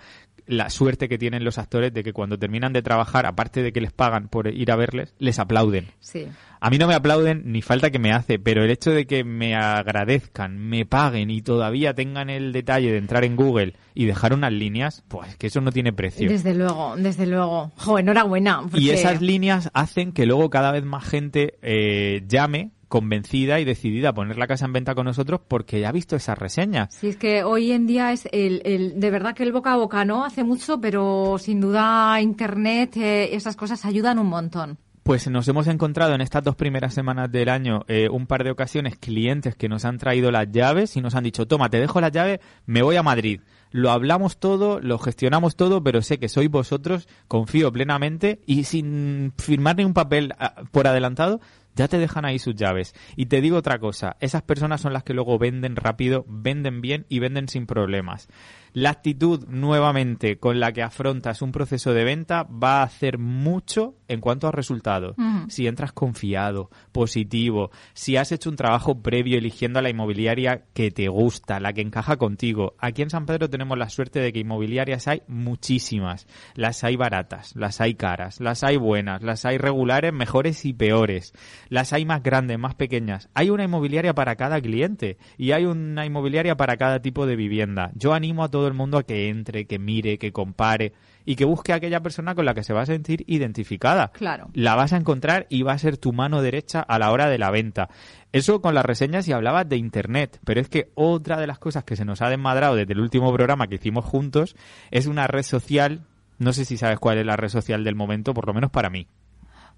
la 0.49 0.71
suerte 0.71 1.07
que 1.07 1.19
tienen 1.19 1.43
los 1.43 1.59
actores 1.59 1.93
de 1.93 2.03
que 2.03 2.11
cuando 2.11 2.39
terminan 2.39 2.73
de 2.73 2.81
trabajar, 2.81 3.27
aparte 3.27 3.61
de 3.61 3.71
que 3.71 3.81
les 3.81 3.91
pagan 3.91 4.29
por 4.29 4.47
ir 4.47 4.71
a 4.71 4.75
verles, 4.75 5.13
les 5.19 5.37
aplauden. 5.37 5.85
Sí. 5.99 6.27
A 6.59 6.71
mí 6.71 6.79
no 6.79 6.87
me 6.87 6.95
aplauden 6.95 7.43
ni 7.45 7.61
falta 7.61 7.91
que 7.91 7.99
me 7.99 8.11
hace, 8.11 8.39
pero 8.39 8.63
el 8.63 8.71
hecho 8.71 8.89
de 8.89 9.05
que 9.05 9.23
me 9.23 9.55
agradezcan, 9.55 10.57
me 10.57 10.87
paguen 10.87 11.29
y 11.29 11.43
todavía 11.43 11.93
tengan 11.93 12.31
el 12.31 12.51
detalle 12.51 12.91
de 12.91 12.97
entrar 12.97 13.23
en 13.25 13.35
Google 13.35 13.75
y 13.93 14.05
dejar 14.05 14.33
unas 14.33 14.51
líneas, 14.51 15.03
pues 15.07 15.37
que 15.37 15.47
eso 15.47 15.61
no 15.61 15.71
tiene 15.71 15.93
precio. 15.93 16.27
Desde 16.27 16.55
luego, 16.55 16.95
desde 16.97 17.27
luego. 17.27 17.71
Jo, 17.77 17.99
enhorabuena. 17.99 18.63
Y 18.73 18.89
esas 18.89 19.21
líneas 19.21 19.69
hacen 19.73 20.13
que 20.13 20.25
luego 20.25 20.49
cada 20.49 20.71
vez 20.71 20.83
más 20.83 21.05
gente 21.05 21.59
eh, 21.61 22.23
llame 22.27 22.71
convencida 22.89 23.59
y 23.59 23.65
decidida 23.65 24.09
a 24.09 24.13
poner 24.13 24.37
la 24.37 24.47
casa 24.47 24.65
en 24.65 24.73
venta 24.73 24.95
con 24.95 25.05
nosotros 25.05 25.39
porque 25.47 25.79
ya 25.79 25.89
ha 25.89 25.93
visto 25.93 26.17
esas 26.17 26.37
reseñas. 26.37 26.93
Sí, 26.93 27.07
es 27.07 27.17
que 27.17 27.43
hoy 27.43 27.71
en 27.71 27.87
día 27.87 28.11
es 28.11 28.27
el, 28.33 28.61
el, 28.65 28.99
de 28.99 29.11
verdad 29.11 29.35
que 29.35 29.43
el 29.43 29.53
boca 29.53 29.73
a 29.73 29.77
boca 29.77 30.03
no 30.03 30.25
hace 30.25 30.43
mucho, 30.43 30.81
pero 30.81 31.37
sin 31.39 31.61
duda 31.61 32.19
Internet, 32.19 32.97
eh, 32.97 33.35
esas 33.35 33.55
cosas 33.55 33.85
ayudan 33.85 34.19
un 34.19 34.27
montón. 34.27 34.77
Pues 35.03 35.27
nos 35.27 35.47
hemos 35.47 35.65
encontrado 35.67 36.13
en 36.13 36.21
estas 36.21 36.43
dos 36.43 36.55
primeras 36.55 36.93
semanas 36.93 37.31
del 37.31 37.49
año 37.49 37.83
eh, 37.87 38.09
un 38.09 38.27
par 38.27 38.43
de 38.43 38.51
ocasiones 38.51 38.95
clientes 38.95 39.55
que 39.55 39.69
nos 39.69 39.83
han 39.85 39.97
traído 39.97 40.29
las 40.29 40.51
llaves 40.51 40.95
y 40.97 41.01
nos 41.01 41.15
han 41.15 41.23
dicho, 41.23 41.47
toma, 41.47 41.69
te 41.69 41.79
dejo 41.79 41.99
las 41.99 42.11
llaves, 42.11 42.39
me 42.67 42.83
voy 42.83 42.95
a 42.95 43.01
Madrid. 43.01 43.41
Lo 43.71 43.91
hablamos 43.91 44.37
todo, 44.37 44.79
lo 44.79 44.99
gestionamos 44.99 45.55
todo, 45.55 45.83
pero 45.83 46.01
sé 46.01 46.19
que 46.19 46.29
sois 46.29 46.49
vosotros, 46.49 47.07
confío 47.27 47.71
plenamente 47.71 48.41
y 48.45 48.65
sin 48.65 49.33
firmar 49.37 49.77
ni 49.77 49.83
un 49.83 49.93
papel 49.93 50.33
ah, 50.37 50.63
por 50.71 50.87
adelantado, 50.87 51.39
ya 51.75 51.87
te 51.87 51.97
dejan 51.97 52.25
ahí 52.25 52.39
sus 52.39 52.55
llaves. 52.55 52.93
Y 53.15 53.27
te 53.27 53.41
digo 53.41 53.57
otra 53.57 53.79
cosa, 53.79 54.17
esas 54.19 54.41
personas 54.41 54.81
son 54.81 54.93
las 54.93 55.03
que 55.03 55.13
luego 55.13 55.37
venden 55.37 55.75
rápido, 55.75 56.25
venden 56.27 56.81
bien 56.81 57.05
y 57.09 57.19
venden 57.19 57.47
sin 57.47 57.65
problemas. 57.65 58.27
La 58.73 58.91
actitud 58.91 59.47
nuevamente 59.47 60.39
con 60.39 60.59
la 60.59 60.71
que 60.71 60.83
afrontas 60.83 61.41
un 61.41 61.51
proceso 61.51 61.93
de 61.93 62.03
venta 62.03 62.43
va 62.43 62.79
a 62.79 62.83
hacer 62.83 63.17
mucho 63.17 63.95
en 64.09 64.19
cuanto 64.19 64.47
a 64.47 64.51
resultados. 64.51 65.15
Si 65.47 65.67
entras 65.67 65.93
confiado, 65.93 66.69
positivo, 66.91 67.71
si 67.93 68.17
has 68.17 68.31
hecho 68.31 68.49
un 68.49 68.55
trabajo 68.55 69.01
previo 69.01 69.37
eligiendo 69.37 69.79
a 69.79 69.81
la 69.81 69.89
inmobiliaria 69.89 70.65
que 70.73 70.91
te 70.91 71.07
gusta, 71.07 71.59
la 71.59 71.71
que 71.71 71.81
encaja 71.81 72.17
contigo. 72.17 72.75
Aquí 72.79 73.01
en 73.03 73.09
San 73.09 73.25
Pedro 73.25 73.49
tenemos 73.49 73.77
la 73.77 73.89
suerte 73.89 74.19
de 74.19 74.33
que 74.33 74.39
inmobiliarias 74.39 75.07
hay 75.07 75.21
muchísimas. 75.27 76.27
Las 76.55 76.83
hay 76.83 76.95
baratas, 76.95 77.55
las 77.55 77.79
hay 77.79 77.93
caras, 77.93 78.41
las 78.41 78.63
hay 78.63 78.77
buenas, 78.77 79.23
las 79.23 79.45
hay 79.45 79.57
regulares, 79.57 80.11
mejores 80.11 80.65
y 80.65 80.73
peores. 80.73 81.33
Las 81.69 81.93
hay 81.93 82.05
más 82.05 82.23
grandes, 82.23 82.57
más 82.57 82.75
pequeñas. 82.75 83.29
Hay 83.35 83.51
una 83.51 83.63
inmobiliaria 83.63 84.13
para 84.13 84.35
cada 84.35 84.59
cliente 84.59 85.17
y 85.37 85.51
hay 85.51 85.65
una 85.65 86.05
inmobiliaria 86.05 86.57
para 86.57 86.77
cada 86.77 86.99
tipo 87.01 87.27
de 87.27 87.35
vivienda. 87.35 87.91
Yo 87.93 88.13
animo 88.13 88.43
a 88.43 88.49
todo 88.49 88.67
el 88.67 88.73
mundo 88.73 88.97
a 88.97 89.03
que 89.03 89.29
entre, 89.29 89.65
que 89.65 89.77
mire, 89.77 90.17
que 90.17 90.31
compare 90.31 90.93
y 91.29 91.35
que 91.35 91.45
busque 91.45 91.73
a 91.73 91.75
aquella 91.75 91.99
persona 91.99 92.33
con 92.33 92.43
la 92.43 92.55
que 92.55 92.63
se 92.63 92.73
va 92.73 92.81
a 92.81 92.85
sentir 92.87 93.23
identificada. 93.27 94.07
Claro. 94.07 94.49
La 94.55 94.73
vas 94.73 94.93
a 94.93 94.97
encontrar 94.97 95.45
y 95.47 95.61
va 95.61 95.73
a 95.73 95.77
ser 95.77 95.97
tu 95.97 96.11
mano 96.11 96.41
derecha 96.41 96.79
a 96.79 96.97
la 96.97 97.11
hora 97.11 97.29
de 97.29 97.37
la 97.37 97.51
venta. 97.51 97.87
Eso 98.31 98.61
con 98.61 98.73
las 98.73 98.83
reseñas 98.83 99.27
y 99.27 99.31
hablabas 99.31 99.69
de 99.69 99.77
Internet, 99.77 100.39
pero 100.43 100.59
es 100.59 100.69
que 100.69 100.89
otra 100.95 101.39
de 101.39 101.45
las 101.45 101.59
cosas 101.59 101.83
que 101.83 101.95
se 101.95 102.03
nos 102.03 102.23
ha 102.23 102.31
desmadrado 102.31 102.73
desde 102.73 102.93
el 102.93 102.99
último 102.99 103.31
programa 103.31 103.67
que 103.67 103.75
hicimos 103.75 104.05
juntos 104.05 104.55
es 104.89 105.05
una 105.05 105.27
red 105.27 105.43
social, 105.43 106.01
no 106.39 106.51
sé 106.51 106.65
si 106.65 106.77
sabes 106.77 106.97
cuál 106.97 107.19
es 107.19 107.27
la 107.27 107.37
red 107.37 107.49
social 107.49 107.83
del 107.83 107.93
momento, 107.93 108.33
por 108.33 108.47
lo 108.47 108.55
menos 108.55 108.71
para 108.71 108.89
mí. 108.89 109.05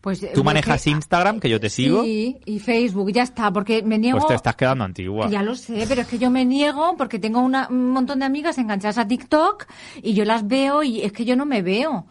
Pues, 0.02 0.24
eh, 0.24 0.32
Tú 0.34 0.44
manejas 0.44 0.84
que- 0.84 0.90
Instagram, 0.90 1.40
que 1.40 1.48
yo 1.48 1.60
te 1.60 1.70
sigo, 1.70 2.02
Sí, 2.04 2.38
y 2.46 2.58
Facebook, 2.60 3.12
ya 3.12 3.22
está, 3.22 3.54
porque 3.54 3.84
me 3.84 4.00
niego... 4.00 4.18
pues 4.18 4.28
te 4.30 4.34
estás 4.36 4.56
quedando 4.56 4.84
antigua. 4.84 5.30
Ya 5.30 5.44
lo 5.44 5.54
sé, 5.56 5.86
pero 5.88 6.02
es 6.02 6.08
que 6.08 6.18
yo 6.18 6.32
me 6.32 6.44
niego 6.44 6.96
porque 6.98 7.20
tengo 7.20 7.40
una- 7.40 7.68
un 7.70 7.92
montón 7.92 8.20
de 8.20 8.26
amigas 8.26 8.58
enganchadas 8.58 8.98
a 8.98 9.08
TikTok 9.08 9.68
y 10.02 10.14
yo 10.14 10.26
las 10.26 10.48
veo 10.48 10.82
y 10.82 11.02
es 11.04 11.12
que 11.14 11.24
yo 11.24 11.36
no 11.36 11.46
me 11.46 11.62
veo. 11.62 12.08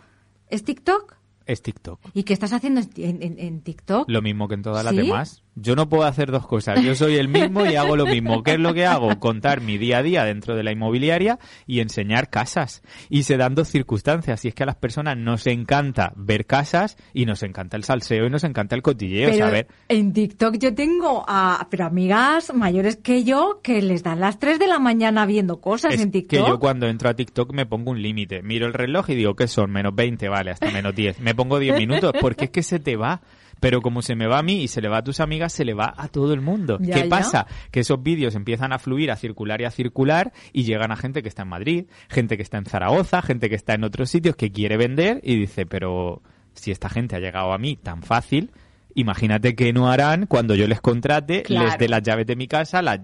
¿Es 0.49 0.65
TikTok? 0.65 1.17
Es 1.51 1.63
TikTok. 1.63 2.01
¿Y 2.15 2.23
qué 2.23 2.33
estás 2.33 2.53
haciendo 2.53 2.81
en, 2.97 3.23
en- 3.23 3.39
en 3.39 3.61
TikTok? 3.63 4.09
Lo 4.09 4.23
mismo 4.23 4.47
que 4.49 4.55
en 4.55 4.63
todas 4.63 4.85
las 4.85 4.95
¿Sí? 4.95 5.01
demás. 5.03 5.43
Yo 5.57 5.75
no 5.77 5.89
puedo 5.89 6.05
hacer 6.05 6.31
dos 6.31 6.47
cosas. 6.47 6.81
Yo 6.83 6.95
soy 6.95 7.17
el 7.17 7.29
mismo 7.29 7.67
y 7.67 7.75
hago 7.75 7.97
lo 7.97 8.07
mismo. 8.07 8.43
¿Qué 8.45 8.53
es 8.53 8.61
lo 8.61 8.73
que 8.73 8.87
hago? 8.87 9.19
Contar 9.19 9.61
mi 9.61 9.79
día 9.79 9.99
a 9.99 10.03
día 10.03 10.25
dentro 10.25 10.55
de 10.55 10.63
la 10.63 10.71
inmobiliaria 10.73 11.39
y 11.67 11.81
enseñar 11.81 12.31
casas. 12.31 12.83
Y 13.11 13.25
se 13.25 13.37
dan 13.37 13.55
dos 13.57 13.69
circunstancias. 13.69 14.45
Y 14.45 14.49
es 14.49 14.55
que 14.55 14.63
a 14.63 14.67
las 14.67 14.77
personas 14.77 15.17
nos 15.19 15.47
encanta 15.49 16.13
ver 16.17 16.47
casas 16.47 16.97
y 17.13 17.27
nos 17.27 17.43
encanta 17.43 17.77
el 17.77 17.85
salseo 17.85 18.27
y 18.27 18.31
nos 18.31 18.45
encanta 18.45 18.77
el 18.77 18.83
cotilleo. 18.83 19.29
Pero 19.31 19.45
saber 19.47 19.67
en 19.89 20.13
TikTok 20.13 20.57
yo 20.57 20.73
tengo 20.75 21.25
a 21.27 21.67
pero 21.69 21.85
amigas 21.87 22.55
mayores 22.55 22.97
que 22.97 23.25
yo 23.25 23.61
que 23.63 23.83
les 23.83 24.03
dan 24.05 24.21
las 24.21 24.39
3 24.39 24.59
de 24.61 24.69
la 24.69 24.79
mañana 24.79 25.27
viendo 25.27 25.61
cosas 25.61 25.95
Es 25.95 26.01
en 26.01 26.11
que 26.13 26.21
TikTok. 26.23 26.49
yo 26.49 26.59
cuando 26.61 26.87
entro 26.87 27.11
a 27.11 27.15
TikTok 27.15 27.53
me 27.53 27.67
pongo 27.67 27.91
un 27.91 28.01
límite. 28.01 28.41
Miro 28.43 28.67
el 28.67 28.73
reloj 28.73 29.11
y 29.11 29.15
digo, 29.17 29.35
¿qué 29.35 29.49
son? 29.49 29.73
Menos 29.73 29.95
20, 29.95 30.29
vale, 30.29 30.53
hasta 30.53 30.71
menos 30.71 30.95
10. 30.95 31.21
Me 31.21 31.35
pongo 31.43 31.59
10 31.59 31.79
minutos 31.79 32.13
porque 32.21 32.45
es 32.47 32.51
que 32.51 32.63
se 32.63 32.79
te 32.79 32.97
va. 32.97 33.21
Pero 33.61 33.83
como 33.83 34.01
se 34.01 34.15
me 34.17 34.27
va 34.27 34.39
a 34.39 34.43
mí 34.43 34.63
y 34.63 34.69
se 34.69 34.81
le 34.81 34.89
va 34.89 34.99
a 34.99 35.05
tus 35.05 35.21
amigas, 35.21 35.53
se 35.53 35.67
le 35.67 35.75
va 35.75 35.93
a 35.95 36.09
todo 36.09 36.33
el 36.33 36.41
mundo. 36.41 36.79
Ya, 36.81 36.95
¿Qué 36.95 37.03
ya. 37.03 37.09
pasa? 37.11 37.47
Que 37.71 37.81
esos 37.81 38.03
vídeos 38.03 38.35
empiezan 38.35 38.73
a 38.73 38.79
fluir, 38.79 39.11
a 39.11 39.17
circular 39.17 39.61
y 39.61 39.65
a 39.67 39.71
circular 39.71 40.33
y 40.55 40.63
llegan 40.65 40.93
a 40.93 40.97
gente 40.97 41.23
que 41.23 41.29
está 41.29 41.43
en 41.43 41.49
Madrid, 41.49 41.85
gente 42.09 42.39
que 42.39 42.43
está 42.43 42.57
en 42.57 42.65
Zaragoza, 42.65 43.21
gente 43.21 43.51
que 43.51 43.57
está 43.57 43.75
en 43.75 43.85
otros 43.85 44.09
sitios 44.09 44.35
que 44.35 44.51
quiere 44.51 44.79
vender 44.79 45.21
y 45.23 45.37
dice, 45.37 45.67
pero 45.67 46.23
si 46.55 46.71
esta 46.71 46.89
gente 46.89 47.17
ha 47.17 47.21
llegado 47.21 47.53
a 47.53 47.59
mí 47.59 47.77
tan 47.77 48.03
fácil, 48.03 48.51
Imagínate 48.93 49.55
que 49.55 49.73
no 49.73 49.89
harán 49.89 50.27
cuando 50.27 50.57
yo 50.57 50.67
les 50.67 50.81
contrate, 50.81 51.43
Claro. 51.45 51.67
les 51.69 51.79
dé 51.79 51.89
las 51.89 52.03
llaves 52.03 52.27
de 52.27 52.35
mi 52.35 52.49
casa 52.49 52.83
la- 52.83 53.01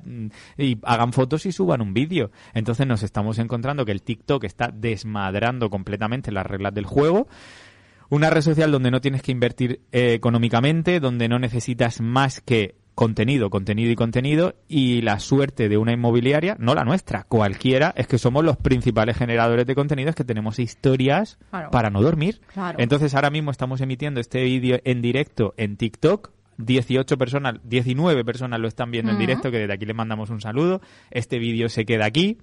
y 0.59 0.79
hagan 0.83 1.13
fotos 1.13 1.47
y 1.47 1.53
suban 1.53 1.81
un 1.81 1.95
vídeo. 1.95 2.33
Entonces 2.55 2.89
nos 2.89 3.05
estamos 3.05 3.39
encontrando 3.39 3.85
que 3.85 3.93
el 3.93 4.03
TikTok 4.03 4.43
está 4.43 4.73
desmadrando 4.75 5.71
completamente 5.71 6.33
las 6.33 6.45
reglas 6.45 6.75
del 6.75 6.87
juego. 6.87 7.29
Una 8.09 8.31
red 8.31 8.43
social 8.43 8.71
donde 8.71 8.91
no 8.91 9.01
tienes 9.01 9.23
que 9.23 9.33
invertir 9.33 9.81
eh, 9.93 10.13
económicamente, 10.15 11.01
donde 11.01 11.29
no 11.29 11.39
necesitas 11.39 12.01
más 12.01 12.41
que 12.41 12.77
contenido, 12.95 13.51
contenido 13.51 13.91
y 13.91 13.95
contenido, 13.95 14.55
y 14.69 15.03
la 15.03 15.19
suerte 15.21 15.69
de 15.69 15.77
una 15.77 15.93
inmobiliaria, 15.93 16.57
no 16.59 16.75
la 16.75 16.85
nuestra, 16.85 17.25
cualquiera, 17.25 17.93
es 17.95 18.07
que 18.07 18.17
somos 18.17 18.43
los 18.43 18.57
principales 18.57 19.19
generadores 19.19 19.67
de 19.67 19.75
contenidos 19.75 20.15
que 20.15 20.25
tenemos 20.25 20.59
historias 20.59 21.39
Claro. 21.51 21.71
para 21.71 21.91
no 21.91 22.01
dormir. 22.01 22.41
Claro. 22.55 22.79
Entonces 22.81 23.15
ahora 23.15 23.29
mismo 23.31 23.51
estamos 23.51 23.83
emitiendo 23.83 24.19
este 24.21 24.43
vídeo 24.45 24.81
en 24.85 25.03
directo 25.03 25.53
en 25.59 25.77
TikTok. 25.77 26.31
18 26.59 27.19
personas, 27.19 27.57
19 27.65 28.25
personas 28.25 28.59
lo 28.61 28.67
están 28.69 28.91
viendo 28.91 29.13
en 29.13 29.19
directo, 29.19 29.51
que 29.51 29.59
desde 29.59 29.75
aquí 29.75 29.85
les 29.85 29.95
mandamos 29.95 30.31
un 30.31 30.41
saludo. 30.41 30.81
Este 31.11 31.39
vídeo 31.39 31.69
se 31.69 31.85
queda 31.85 32.07
aquí. 32.07 32.39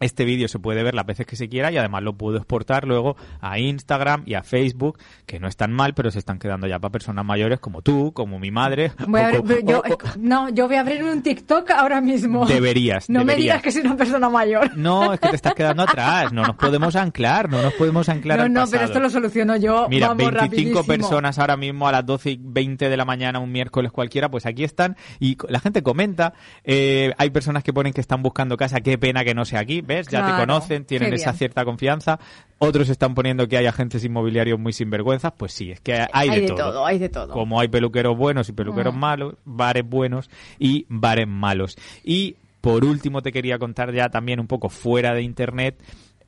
Este 0.00 0.24
vídeo 0.24 0.48
se 0.48 0.58
puede 0.58 0.82
ver 0.82 0.94
las 0.94 1.06
veces 1.06 1.26
que 1.26 1.36
se 1.36 1.48
quiera 1.48 1.70
y 1.72 1.76
además 1.76 2.02
lo 2.02 2.14
puedo 2.16 2.36
exportar 2.36 2.86
luego 2.86 3.16
a 3.40 3.58
Instagram 3.58 4.22
y 4.26 4.34
a 4.34 4.42
Facebook, 4.42 4.98
que 5.26 5.38
no 5.40 5.48
están 5.48 5.72
mal, 5.72 5.94
pero 5.94 6.10
se 6.10 6.18
están 6.18 6.38
quedando 6.38 6.66
ya 6.66 6.78
para 6.78 6.92
personas 6.92 7.24
mayores 7.24 7.60
como 7.60 7.80
tú, 7.82 8.12
como 8.12 8.38
mi 8.38 8.50
madre. 8.50 8.92
Voy 9.06 9.20
a 9.20 9.28
abrir- 9.30 9.64
yo, 9.66 9.78
o- 9.80 9.92
o- 9.94 9.98
no, 10.18 10.48
yo 10.50 10.66
voy 10.66 10.76
a 10.76 10.80
abrirme 10.80 11.12
un 11.12 11.22
TikTok 11.22 11.70
ahora 11.70 12.00
mismo. 12.00 12.44
Deberías, 12.46 13.08
No 13.08 13.24
me 13.24 13.36
digas 13.36 13.62
que 13.62 13.70
soy 13.72 13.82
una 13.82 13.96
persona 13.96 14.28
mayor. 14.28 14.76
No, 14.76 15.12
es 15.12 15.20
que 15.20 15.28
te 15.30 15.36
estás 15.36 15.54
quedando 15.54 15.82
atrás, 15.84 16.32
no 16.32 16.42
nos 16.42 16.56
podemos 16.56 16.96
anclar, 16.96 17.48
no 17.48 17.62
nos 17.62 17.72
podemos 17.74 18.08
anclar 18.08 18.38
no, 18.38 18.44
al 18.44 18.52
no, 18.52 18.60
pasado. 18.60 18.72
pero 18.72 18.84
esto 18.86 19.00
lo 19.00 19.10
soluciono 19.10 19.56
yo. 19.56 19.86
Mira, 19.88 20.08
Vamos, 20.08 20.18
25 20.32 20.40
rapidísimo. 20.40 20.84
personas 20.86 21.38
ahora 21.38 21.56
mismo 21.56 21.86
a 21.88 21.92
las 21.92 22.04
12 22.04 22.30
y 22.32 22.40
20 22.42 22.88
de 22.88 22.96
la 22.96 23.04
mañana, 23.04 23.38
un 23.38 23.52
miércoles 23.52 23.92
cualquiera, 23.92 24.28
pues 24.30 24.44
aquí 24.46 24.64
están 24.64 24.96
y 25.20 25.36
la 25.48 25.60
gente 25.60 25.82
comenta. 25.82 26.34
eh, 26.64 27.12
hay 27.18 27.30
personas 27.30 27.62
que 27.62 27.72
ponen 27.72 27.92
que 27.92 28.00
están 28.00 28.22
buscando 28.22 28.56
casa, 28.56 28.80
qué 28.80 28.98
pena 28.98 29.24
que 29.24 29.34
no 29.34 29.44
sea 29.44 29.60
aquí, 29.60 29.82
¿ves? 29.86 30.08
Ya 30.08 30.26
te 30.26 30.40
conocen, 30.40 30.84
tienen 30.84 31.12
esa 31.12 31.32
cierta 31.32 31.64
confianza. 31.64 32.18
Otros 32.58 32.88
están 32.88 33.14
poniendo 33.14 33.46
que 33.48 33.56
hay 33.56 33.66
agentes 33.66 34.04
inmobiliarios 34.04 34.58
muy 34.58 34.72
sinvergüenzas, 34.72 35.32
pues 35.36 35.52
sí, 35.52 35.70
es 35.70 35.80
que 35.80 36.06
hay, 36.12 36.40
de, 36.40 36.46
todo. 36.48 36.86
hay 36.86 36.98
de 36.98 37.08
todo. 37.08 37.32
Como 37.32 37.60
hay 37.60 37.68
peluqueros 37.68 38.16
buenos 38.16 38.48
y 38.48 38.52
peluqueros 38.52 38.94
Mm. 38.94 38.98
malos, 38.98 39.34
bares 39.44 39.84
buenos 39.88 40.30
y 40.58 40.86
bares 40.88 41.28
malos. 41.28 41.76
Y 42.02 42.36
por 42.60 42.84
último 42.84 43.20
te 43.22 43.32
quería 43.32 43.58
contar 43.58 43.92
ya 43.92 44.08
también 44.08 44.40
un 44.40 44.46
poco 44.46 44.68
fuera 44.70 45.12
de 45.14 45.22
internet 45.22 45.76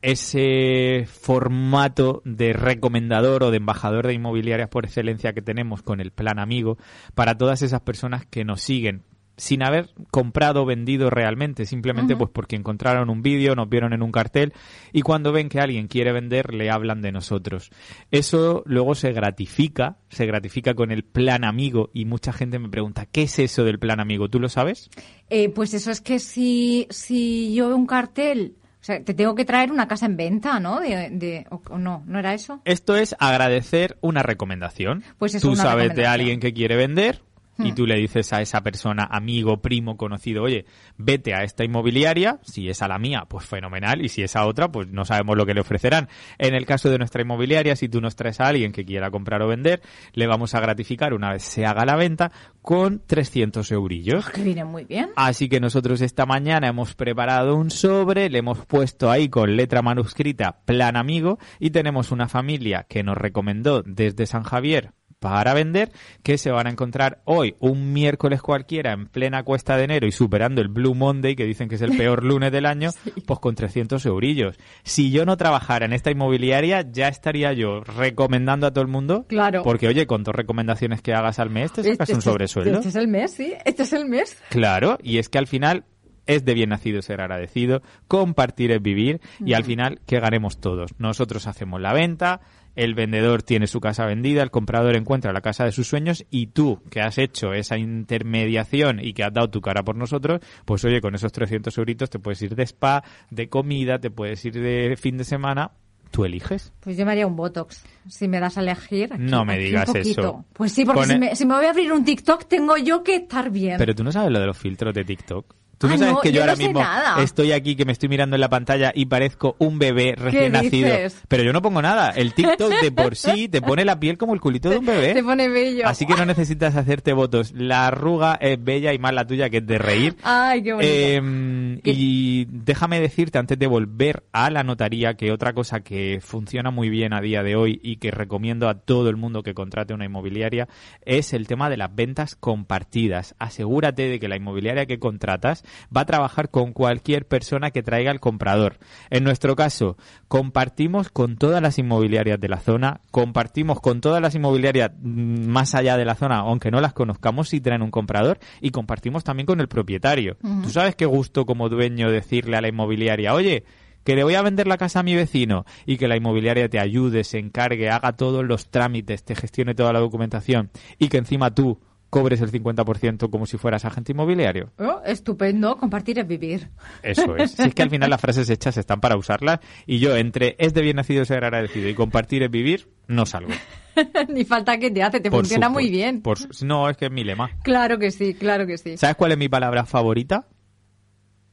ese 0.03 1.07
formato 1.11 2.23
de 2.25 2.53
recomendador 2.53 3.43
o 3.43 3.51
de 3.51 3.57
embajador 3.57 4.07
de 4.07 4.13
inmobiliarias 4.15 4.69
por 4.69 4.85
excelencia 4.85 5.33
que 5.33 5.43
tenemos 5.43 5.83
con 5.83 6.01
el 6.01 6.11
plan 6.13 6.39
amigo 6.39 6.77
para 7.15 7.37
todas 7.37 7.63
esas 7.63 7.81
personas 7.81 8.27
que 8.27 8.45
nos 8.45 8.61
siguen 8.61 9.03
sin 9.37 9.63
haber 9.63 9.91
comprado 10.11 10.63
o 10.63 10.67
vendido 10.67 11.11
realmente, 11.11 11.67
simplemente 11.67 12.17
pues 12.17 12.31
porque 12.33 12.57
encontraron 12.57 13.11
un 13.11 13.21
vídeo, 13.23 13.55
nos 13.55 13.69
vieron 13.69 13.93
en 13.93 14.03
un 14.03 14.11
cartel 14.11 14.53
y 14.93 15.03
cuando 15.03 15.31
ven 15.33 15.49
que 15.49 15.61
alguien 15.61 15.89
quiere 15.89 16.13
vender 16.13 16.55
le 16.55 16.71
hablan 16.71 17.03
de 17.03 17.13
nosotros. 17.13 17.71
Eso 18.11 18.63
luego 18.67 18.95
se 18.95 19.13
gratifica, 19.13 19.99
se 20.09 20.27
gratifica 20.27 20.75
con 20.75 20.91
el 20.91 21.05
plan 21.05 21.45
amigo 21.45 21.91
y 21.93 22.05
mucha 22.07 22.33
gente 22.33 22.59
me 22.59 22.69
pregunta, 22.69 23.07
¿qué 23.07 23.23
es 23.25 23.39
eso 23.39 23.65
del 23.65 23.79
plan 23.79 24.01
amigo? 24.01 24.29
¿Tú 24.29 24.41
lo 24.41 24.49
sabes? 24.49 24.89
Eh, 25.29 25.49
pues 25.51 25.75
eso 25.75 25.91
es 25.91 26.01
que 26.01 26.19
si, 26.19 26.87
si 26.91 27.53
yo 27.55 27.69
veo 27.69 27.77
un 27.77 27.87
cartel, 27.87 28.57
o 28.81 28.85
sea, 28.87 29.03
te 29.03 29.15
tengo 29.15 29.35
que 29.35 29.45
traer 29.45 29.71
una 29.73 29.89
casa 29.89 30.07
en 30.07 30.17
venta, 30.17 30.61
¿no? 30.61 30.81
De, 30.81 31.11
de- 31.11 31.47
o, 31.51 31.61
o 31.71 31.79
no, 31.79 32.05
¿no 32.07 32.19
era 32.21 32.33
eso? 32.35 32.61
Esto 32.65 32.97
es 32.97 33.17
agradecer 33.19 33.99
una 34.01 34.23
recomendación. 34.23 35.03
Pues 35.19 35.35
eso, 35.35 35.49
tú 35.49 35.53
una 35.55 35.63
sabes 35.63 35.95
de 35.95 36.07
alguien 36.07 36.41
que 36.41 36.53
quiere 36.55 36.77
vender 36.77 37.21
y 37.59 37.73
Hmm. 37.73 37.75
tú 37.75 37.87
le 37.87 37.97
dices 37.97 38.33
a 38.33 38.41
esa 38.43 38.61
persona, 38.63 39.09
amigo, 39.11 39.61
primo, 39.61 39.97
conocido, 39.97 40.43
oye, 40.43 40.67
vete 40.97 41.35
a 41.35 41.43
esta 41.43 41.65
inmobiliaria, 41.65 42.39
si 42.43 42.69
es 42.69 42.83
a 42.83 42.89
la 42.89 42.99
mía, 42.99 43.25
pues 43.29 43.47
fenomenal, 43.47 44.05
y 44.05 44.09
si 44.09 44.23
es 44.23 44.37
a 44.37 44.47
otra, 44.47 44.69
pues 44.69 44.89
no 44.89 45.05
sabemos 45.05 45.37
lo 45.37 45.47
que 45.47 45.55
le 45.55 45.61
ofrecerán. 45.61 46.09
En 46.39 46.55
el 46.55 46.67
caso 46.67 46.91
de 46.91 46.99
nuestra 46.99 47.23
inmobiliaria, 47.23 47.77
si 47.77 47.89
tú 47.89 48.01
nos 48.01 48.17
traes 48.17 48.41
a 48.41 48.49
alguien 48.49 48.73
que 48.73 48.85
quiera 48.85 49.11
comprar 49.11 49.43
o 49.43 49.49
vender, 49.49 49.81
le 50.13 50.27
vamos 50.27 50.55
a 50.55 50.61
gratificar 50.61 51.15
una 51.15 51.33
vez 51.33 51.43
se 51.43 51.65
haga 51.67 51.85
la 51.85 51.97
venta 51.97 52.33
con 52.63 53.01
300 53.07 53.71
eurillos. 53.73 54.29
Que 54.31 54.43
viene 54.43 54.65
muy 54.65 54.85
bien. 54.85 55.11
Así 55.17 55.49
que 55.49 55.61
nosotros 55.61 56.01
esta 56.01 56.27
mañana 56.27 56.69
hemos 56.69 56.95
preparado 56.95 57.57
un 57.57 57.71
sobre, 57.71 58.29
le 58.29 58.39
hemos 58.39 58.65
puesto 58.67 59.11
ahí 59.11 59.29
con 59.29 59.57
letra 59.57 59.83
manuscrita 59.83 60.61
plan 60.65 60.97
amigo 60.97 61.39
y 61.61 61.71
tenemos 61.71 62.11
una 62.11 62.29
familia 62.29 62.87
que 62.89 63.03
nos 63.03 63.17
recomendó 63.17 63.83
desde 63.83 64.27
San 64.27 64.43
Javier 64.43 64.93
para 65.29 65.55
vender 65.55 65.91
que 66.23 66.39
se 66.39 66.51
van 66.51 66.67
a 66.67 66.71
encontrar 66.71 67.21
hoy 67.25 67.57
un 67.59 67.93
miércoles 67.93 68.41
cualquiera 68.43 68.93
en 68.93 69.07
plena 69.07 69.43
cuesta 69.43 69.77
de 69.77 69.85
enero 69.85 70.07
y 70.07 70.13
superando 70.13 70.61
el 70.61 70.69
Blue 70.69 70.95
Monday 70.95 71.35
que 71.35 71.45
dicen 71.45 71.69
que 71.69 71.75
es 71.75 71.83
el 71.83 71.97
peor 71.97 72.23
lunes 72.25 72.53
del 72.53 72.65
año 72.67 72.91
pues 73.27 73.41
con 73.41 73.55
300 73.55 74.05
eurillos 74.07 74.57
si 74.85 75.11
yo 75.11 75.25
no 75.25 75.37
trabajara 75.37 75.85
en 75.87 75.93
esta 75.93 76.11
inmobiliaria 76.11 76.83
ya 76.91 77.09
estaría 77.09 77.53
yo 77.53 77.81
recomendando 77.81 78.67
a 78.67 78.71
todo 78.73 78.83
el 78.83 78.89
mundo 78.89 79.25
Claro. 79.29 79.63
porque 79.65 79.89
oye 79.89 80.07
con 80.07 80.23
dos 80.23 80.35
recomendaciones 80.35 81.03
que 81.03 81.13
hagas 81.13 81.39
al 81.39 81.51
mes 81.51 81.73
te 81.73 81.83
sacas 81.83 82.01
Este- 82.01 82.13
un 82.13 82.19
este- 82.21 82.31
sobresueldo 82.31 82.77
Este 82.79 82.89
es 82.89 82.95
el 82.97 83.09
mes, 83.09 83.33
sí. 83.33 83.53
Este 83.65 83.83
es 83.83 83.93
el 83.93 84.07
mes. 84.07 84.37
Claro, 84.51 84.99
y 85.03 85.19
es 85.19 85.29
que 85.29 85.39
al 85.39 85.47
final 85.47 85.85
es 86.27 86.45
de 86.45 86.55
bien 86.55 86.71
nacido 86.71 87.03
ser 87.03 87.21
agradecido, 87.21 87.83
compartir 88.09 88.71
es 88.73 88.83
vivir 88.83 89.21
y 89.39 89.53
al 89.55 89.65
final 89.65 90.01
que 90.07 90.19
ganemos 90.19 90.61
todos. 90.61 90.91
Nosotros 90.99 91.47
hacemos 91.47 91.81
la 91.81 91.93
venta, 91.93 92.41
el 92.77 92.95
vendedor 92.95 93.43
tiene 93.43 93.67
su 93.67 93.81
casa 93.81 94.07
vendida, 94.07 94.43
el 94.43 94.51
comprador 94.53 94.95
encuentra 94.95 95.33
la 95.33 95.41
casa 95.41 95.65
de 95.65 95.73
sus 95.73 95.89
sueños 95.89 96.25
y 96.31 96.47
tú 96.49 96.81
que 96.91 97.01
has 97.01 97.19
hecho 97.19 97.53
esa 97.55 97.77
intermediación 97.79 99.01
y 99.03 99.13
que 99.13 99.25
has 99.25 99.33
dado 99.33 99.51
tu 99.51 99.61
cara 99.61 99.83
por 99.83 99.97
nosotros, 99.97 100.41
pues 100.65 100.85
oye, 100.85 101.01
con 101.01 101.15
esos 101.15 101.33
300 101.33 101.77
euritos 101.79 102.11
te 102.11 102.19
puedes 102.19 102.41
ir 102.43 102.55
de 102.55 102.63
spa, 102.65 103.03
de 103.31 103.49
comida, 103.49 103.99
te 103.99 104.11
puedes 104.11 104.45
ir 104.45 104.55
de 104.61 104.97
fin 104.97 105.17
de 105.19 105.25
semana 105.25 105.71
¿Tú 106.09 106.25
eliges? 106.25 106.73
Pues 106.81 106.97
yo 106.97 107.05
me 107.05 107.13
haría 107.13 107.27
un 107.27 107.35
Botox, 107.35 107.85
si 108.09 108.29
me 108.29 108.39
das 108.39 108.57
a 108.57 108.61
elegir. 108.61 109.13
aquí- 109.13 109.23
No 109.25 109.45
me 109.45 109.59
digas 109.59 109.93
eso. 109.97 110.45
Pues 110.53 110.71
sí, 110.73 110.85
porque 110.85 111.05
si 111.05 111.13
el- 111.13 111.19
me, 111.19 111.35
si 111.35 111.45
me 111.45 111.55
voy 111.57 111.67
a 111.67 111.71
abrir 111.71 111.93
un 111.93 112.05
TikTok, 112.05 112.45
tengo 112.47 112.77
yo 112.77 113.03
que 113.03 113.17
estar 113.17 113.51
bien. 113.51 113.77
Pero 113.77 113.93
tú 113.93 114.05
no 114.05 114.13
sabes 114.13 114.31
lo 114.31 114.39
de 114.39 114.47
los 114.47 114.57
filtros 114.57 114.95
de 114.95 115.05
TikTok. 115.05 115.53
Tú 115.79 115.89
no 115.89 115.99
sabes 115.99 116.15
no, 116.15 116.21
que 116.21 116.31
yo, 116.31 116.37
yo 116.37 116.41
ahora 116.43 116.55
no 116.55 116.59
mismo 116.59 116.81
nada. 116.81 117.23
estoy 117.23 117.53
aquí, 117.53 117.77
que 117.77 117.85
me 117.85 117.93
estoy 117.93 118.09
mirando 118.09 118.35
en 118.37 118.41
la 118.41 118.49
pantalla 118.49 118.93
y 118.95 119.07
parezco 119.07 119.57
un 119.59 119.79
bebé 119.79 120.15
recién 120.17 120.53
nacido. 120.53 120.91
dices? 120.91 121.23
Pero 121.29 121.43
yo 121.43 121.53
no 121.53 121.61
pongo 121.61 121.83
nada. 121.83 122.11
El 122.11 122.33
TikTok 122.33 122.73
de 122.81 122.93
por 122.93 123.15
sí 123.15 123.49
te 123.51 123.61
pone 123.61 123.85
la 123.85 124.01
piel 124.01 124.17
como 124.17 124.33
el 124.33 124.41
culito 124.41 124.71
de 124.71 124.79
un 124.79 124.87
bebé. 124.87 125.13
Te 125.13 125.23
pone 125.23 125.49
bello. 125.49 125.87
Así 125.87 126.07
que 126.07 126.15
no 126.15 126.25
necesitas 126.25 126.77
hacerte 126.77 127.13
votos. 127.13 127.53
La 127.53 127.89
arruga 127.89 128.39
es 128.41 128.63
bella 128.63 128.95
y 128.95 128.99
más 128.99 129.13
la 129.13 129.27
tuya 129.27 129.51
que 129.51 129.59
es 129.59 129.67
de 129.67 129.77
reír. 129.77 130.17
Ay, 130.23 130.63
qué 130.63 130.73
bonito. 130.73 130.93
Eh, 130.93 131.81
y 131.85 132.47
déjame 132.51 132.99
decirte, 132.99 133.39
antes 133.39 133.59
de 133.59 133.67
volver 133.67 134.25
a 134.33 134.51
la 134.51 134.63
notaría, 134.63 135.15
que 135.15 135.31
otra 135.31 135.53
cosa 135.53 135.81
que 135.81 136.21
funciona 136.23 136.71
muy 136.71 136.89
bien 136.89 137.13
a 137.13 137.21
día 137.21 137.43
de 137.43 137.55
hoy 137.55 137.81
y 137.83 137.97
que 137.97 138.11
recomiendo 138.11 138.69
a 138.69 138.75
todo 138.75 139.11
el 139.11 139.17
mundo 139.17 139.43
que 139.43 139.53
contrate 139.53 139.93
una 139.93 140.07
inmobiliaria 140.07 140.69
es 141.05 141.35
el 141.35 141.47
tema 141.47 141.69
de 141.69 141.77
las 141.77 141.95
ventas 141.95 142.35
compartidas. 142.35 143.35
Asegúrate 143.39 144.09
de 144.09 144.19
que 144.19 144.29
la 144.29 144.37
inmobiliaria 144.37 144.87
que 144.87 144.99
contratas 144.99 145.65
va 145.95 146.03
a 146.03 146.07
trabajar 146.07 146.51
con 146.51 146.73
cualquier 146.73 147.27
persona 147.27 147.71
que 147.71 147.83
traiga 147.83 148.11
al 148.11 148.21
comprador. 148.21 148.79
En 149.11 149.25
nuestro 149.25 149.57
caso, 149.57 149.97
compartimos 150.29 151.11
con 151.11 151.37
todas 151.37 151.63
las 151.63 151.79
inmobiliarias 151.79 152.41
de 152.41 152.49
la 152.49 152.59
zona, 152.59 153.01
compartimos 153.11 153.81
con 153.81 154.01
todas 154.01 154.21
las 154.21 154.35
inmobiliarias 154.35 154.93
mm, 154.99 155.47
más 155.47 155.75
allá 155.75 155.97
de 155.97 156.05
la 156.05 156.15
zona, 156.15 156.39
aunque 156.39 156.71
no 156.71 156.81
las 156.81 156.93
conozcamos 156.93 157.49
si 157.49 157.61
traen 157.61 157.83
un 157.83 157.91
comprador, 157.91 158.39
y 158.61 158.71
compartimos 158.71 159.25
también 159.25 159.47
con 159.47 159.61
el 159.61 159.69
propietario. 159.69 160.37
¿Tú 160.63 160.71
sabes 160.71 160.97
qué 160.97 161.07
gusto 161.07 161.47
como 161.47 161.69
dueño 161.69 162.11
decirle 162.11 162.57
a 162.57 162.61
la 162.61 162.69
inmobiliaria, 162.69 163.35
oye, 163.35 163.65
que 164.07 164.15
le 164.15 164.23
voy 164.23 164.37
a 164.37 164.43
vender 164.43 164.69
la 164.69 164.79
casa 164.79 165.01
a 165.01 165.03
mi 165.03 165.17
vecino 165.17 165.67
y 165.85 165.97
que 165.97 166.07
la 166.07 166.17
inmobiliaria 166.17 166.69
te 166.69 166.79
ayude, 166.79 167.25
se 167.25 167.39
encargue, 167.39 167.91
haga 167.91 168.13
todos 168.13 168.45
los 168.45 168.71
trámites, 168.71 169.25
te 169.25 169.35
gestione 169.35 169.75
toda 169.75 169.93
la 169.93 169.99
documentación 169.99 170.71
y 170.99 171.09
que 171.09 171.19
encima 171.19 171.53
tú 171.53 171.81
cobres 172.11 172.41
el 172.41 172.53
50% 172.53 173.31
como 173.31 173.47
si 173.47 173.59
fueras 173.59 173.85
agente 173.85 174.13
inmobiliario? 174.13 174.73
Oh, 174.79 175.01
estupendo, 175.05 175.77
compartir 175.77 176.19
es 176.19 176.27
vivir. 176.27 176.71
Eso 177.03 177.37
es. 177.37 177.53
Si 177.53 177.63
es 177.63 177.75
que 177.75 177.83
al 177.83 177.91
final 177.91 178.11
las 178.11 178.21
frases 178.21 178.49
hechas 178.51 178.77
están 178.77 179.01
para 179.01 179.17
usarlas 179.17 179.61
y 179.87 179.99
yo 179.99 180.17
entre 180.17 180.57
es 180.59 180.75
de 180.75 180.83
bien 180.83 180.97
nacido 180.97 181.25
ser 181.25 181.45
agradecido 181.45 181.89
y 181.89 181.95
compartir 181.95 182.43
es 182.43 182.51
vivir, 182.51 182.89
no 183.07 183.27
salgo. 183.27 183.53
Ni 184.29 184.45
falta 184.45 184.79
que 184.79 184.91
te 184.91 185.03
hace, 185.03 185.21
te 185.21 185.31
Por 185.31 185.41
funciona 185.41 185.69
muy 185.69 185.91
bien. 185.91 186.23
Por 186.23 186.39
no, 186.65 186.89
es 186.89 186.97
que 186.97 187.07
es 187.07 187.13
mi 187.13 187.25
lema. 187.25 187.51
Claro 187.63 187.99
que 187.99 188.11
sí, 188.11 188.35
claro 188.35 188.67
que 188.67 188.79
sí. 188.79 188.97
¿Sabes 188.97 189.17
cuál 189.17 189.33
es 189.33 189.39
mi 189.39 189.49
palabra 189.49 189.85
favorita? 189.85 190.47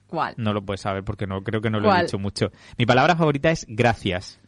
¿Cuál? 0.08 0.36
No 0.38 0.54
lo 0.54 0.64
puedes 0.64 0.82
saber 0.82 1.04
porque 1.04 1.26
no 1.26 1.44
creo 1.44 1.62
que 1.62 1.72
no 1.72 1.80
lo 1.80 1.94
he 1.94 2.04
dicho 2.04 2.20
mucho. 2.20 2.52
Mi 2.78 2.86
palabra 2.86 3.16
favorita 3.16 3.50
es 3.50 3.66
gracias. 3.68 4.40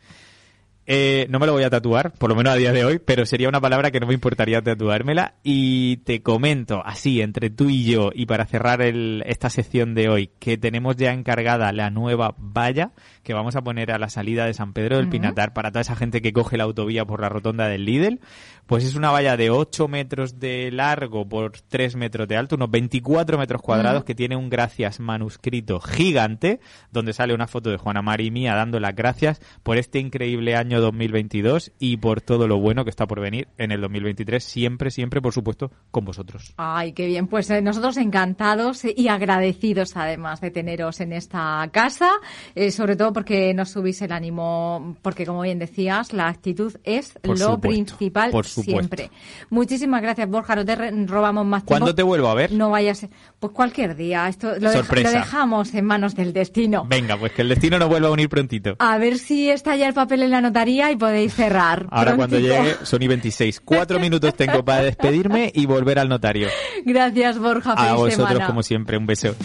Eh, 0.87 1.25
no 1.29 1.39
me 1.39 1.47
lo 1.47 1.53
voy 1.53 1.63
a 1.63 1.69
tatuar, 1.69 2.11
por 2.13 2.29
lo 2.29 2.35
menos 2.35 2.53
a 2.53 2.57
día 2.57 2.71
de 2.71 2.85
hoy, 2.85 2.99
pero 2.99 3.25
sería 3.25 3.49
una 3.49 3.59
palabra 3.59 3.89
que 3.89 3.99
no 3.99 4.05
me 4.07 4.13
importaría 4.13 4.61
tatuármela. 4.61 5.33
Y 5.43 5.97
te 5.97 6.21
comento, 6.21 6.81
así, 6.85 7.21
entre 7.21 7.49
tú 7.49 7.69
y 7.69 7.85
yo, 7.85 8.11
y 8.13 8.27
para 8.27 8.45
cerrar 8.45 8.81
el- 8.81 9.23
esta 9.25 9.49
sección 9.49 9.95
de 9.95 10.09
hoy, 10.09 10.29
que 10.39 10.57
tenemos 10.57 10.95
ya 10.95 11.11
encargada 11.11 11.71
la 11.71 11.89
nueva 11.89 12.35
valla 12.37 12.91
que 13.25 13.33
vamos 13.33 13.55
a 13.55 13.63
poner 13.63 13.91
a 13.91 13.97
la 13.97 14.07
salida 14.07 14.45
de 14.45 14.53
San 14.53 14.71
Pedro 14.71 14.97
del 14.97 15.09
Pinatar 15.09 15.51
para 15.51 15.71
toda 15.71 15.81
esa 15.81 15.95
gente 15.95 16.21
que 16.21 16.31
coge 16.31 16.57
la 16.57 16.63
autovía 16.63 17.05
por 17.05 17.19
la 17.21 17.27
rotonda 17.27 17.67
del 17.67 17.83
Lidl. 17.83 18.19
Pues 18.67 18.85
es 18.85 18.95
una 18.95 19.11
valla 19.11 19.35
de 19.35 19.49
8 19.49 19.87
metros 19.87 20.39
de 20.39 20.71
largo 20.71 21.27
por 21.27 21.59
3 21.59 21.95
metros 21.95 22.27
de 22.27 22.37
alto, 22.37 22.55
unos 22.55 22.69
24 22.69 23.37
metros 23.37 23.61
cuadrados, 23.61 24.03
que 24.03 24.15
tiene 24.15 24.35
un 24.35 24.49
gracias 24.49 24.99
manuscrito 24.99 25.79
gigante, 25.79 26.59
donde 26.91 27.13
sale 27.13 27.33
una 27.33 27.47
foto 27.47 27.71
de 27.71 27.77
Juana 27.77 28.03
Mari 28.03 28.27
y 28.27 28.31
mía 28.31 28.55
dando 28.55 28.79
las 28.79 28.95
gracias 28.95 29.41
por 29.63 29.77
este 29.77 29.99
increíble 29.99 30.55
año 30.55 30.79
2022 30.79 31.71
y 31.79 31.97
por 31.97 32.21
todo 32.21 32.47
lo 32.47 32.59
bueno 32.59 32.83
que 32.83 32.91
está 32.91 33.07
por 33.07 33.21
venir 33.21 33.47
en 33.57 33.71
el 33.71 33.81
2023, 33.81 34.43
siempre, 34.43 34.91
siempre, 34.91 35.21
por 35.21 35.33
supuesto, 35.33 35.71
con 35.89 36.05
vosotros. 36.05 36.53
Ay, 36.57 36.93
qué 36.93 37.07
bien. 37.07 37.27
Pues 37.27 37.49
eh, 37.49 37.61
nosotros 37.61 37.97
encantados 37.97 38.83
y 38.85 39.07
agradecidos 39.07 39.97
además 39.97 40.41
de 40.41 40.51
teneros 40.51 41.01
en 41.01 41.13
esta 41.13 41.67
casa, 41.71 42.11
eh, 42.53 42.69
sobre 42.71 42.95
todo 42.95 43.14
porque 43.15 43.53
nos 43.53 43.69
subís 43.69 44.01
el 44.01 44.11
ánimo, 44.11 44.97
porque 45.01 45.25
como 45.25 45.41
bien 45.43 45.57
decías, 45.57 46.11
la 46.11 46.27
actitud 46.27 46.75
es 46.83 47.13
Por 47.21 47.39
lo 47.39 47.53
supuesto, 47.53 47.61
principal 47.61 48.29
por 48.29 48.45
siempre. 48.45 49.09
Muchísimas 49.49 50.01
gracias, 50.01 50.29
Borja. 50.29 50.53
No 50.57 50.65
te 50.65 50.75
robamos 51.05 51.45
más 51.45 51.61
tiempo. 51.61 51.69
¿Cuándo 51.69 51.95
te 51.95 52.03
vuelvo 52.03 52.27
a 52.27 52.35
ver? 52.35 52.51
No 52.51 52.71
vayas. 52.71 53.07
Pues 53.39 53.53
cualquier 53.53 53.95
día. 53.95 54.27
Esto 54.27 54.59
lo, 54.59 54.69
dejamos 54.69 55.73
en 55.73 55.85
manos 55.85 56.13
del 56.13 56.33
destino. 56.33 56.85
Venga, 56.89 57.15
pues 57.15 57.31
que 57.31 57.43
el 57.43 57.47
destino 57.47 57.79
nos 57.79 57.87
vuelva 57.87 58.09
a 58.09 58.11
unir 58.11 58.27
prontito. 58.27 58.75
A 58.79 58.97
ver 58.97 59.17
si 59.17 59.49
está 59.49 59.77
ya 59.77 59.87
el 59.87 59.93
papel 59.93 60.23
en 60.23 60.31
la 60.31 60.41
notaría 60.41 60.91
y 60.91 60.97
podéis 60.97 61.33
cerrar. 61.33 61.87
Ahora 61.91 62.17
cuando 62.17 62.37
llegue 62.37 62.75
son 62.83 63.01
y 63.01 63.07
26. 63.07 63.61
Cuatro 63.61 63.97
minutos 63.97 64.35
tengo 64.35 64.65
para 64.65 64.83
despedirme 64.83 65.53
y 65.55 65.65
volver 65.67 65.99
al 65.99 66.09
notario. 66.09 66.49
Gracias, 66.85 67.39
Borja. 67.39 67.71
A 67.71 67.77
Feliz 67.77 67.91
vosotros, 67.93 68.27
semana. 68.27 68.47
como 68.47 68.61
siempre, 68.61 68.97
un 68.97 69.05
beso. 69.05 69.35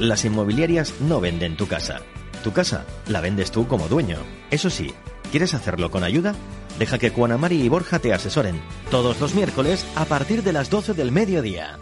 Las 0.00 0.24
inmobiliarias 0.24 0.94
no 1.02 1.20
venden 1.20 1.58
tu 1.58 1.66
casa. 1.66 2.00
Tu 2.42 2.52
casa 2.52 2.86
la 3.06 3.20
vendes 3.20 3.50
tú 3.50 3.68
como 3.68 3.86
dueño. 3.86 4.16
Eso 4.50 4.70
sí, 4.70 4.94
¿quieres 5.30 5.52
hacerlo 5.52 5.90
con 5.90 6.04
ayuda? 6.04 6.34
Deja 6.78 6.98
que 6.98 7.10
Juana 7.10 7.36
Mari 7.36 7.60
y 7.60 7.68
Borja 7.68 7.98
te 7.98 8.14
asesoren 8.14 8.62
todos 8.90 9.20
los 9.20 9.34
miércoles 9.34 9.86
a 9.96 10.06
partir 10.06 10.42
de 10.42 10.54
las 10.54 10.70
12 10.70 10.94
del 10.94 11.12
mediodía. 11.12 11.78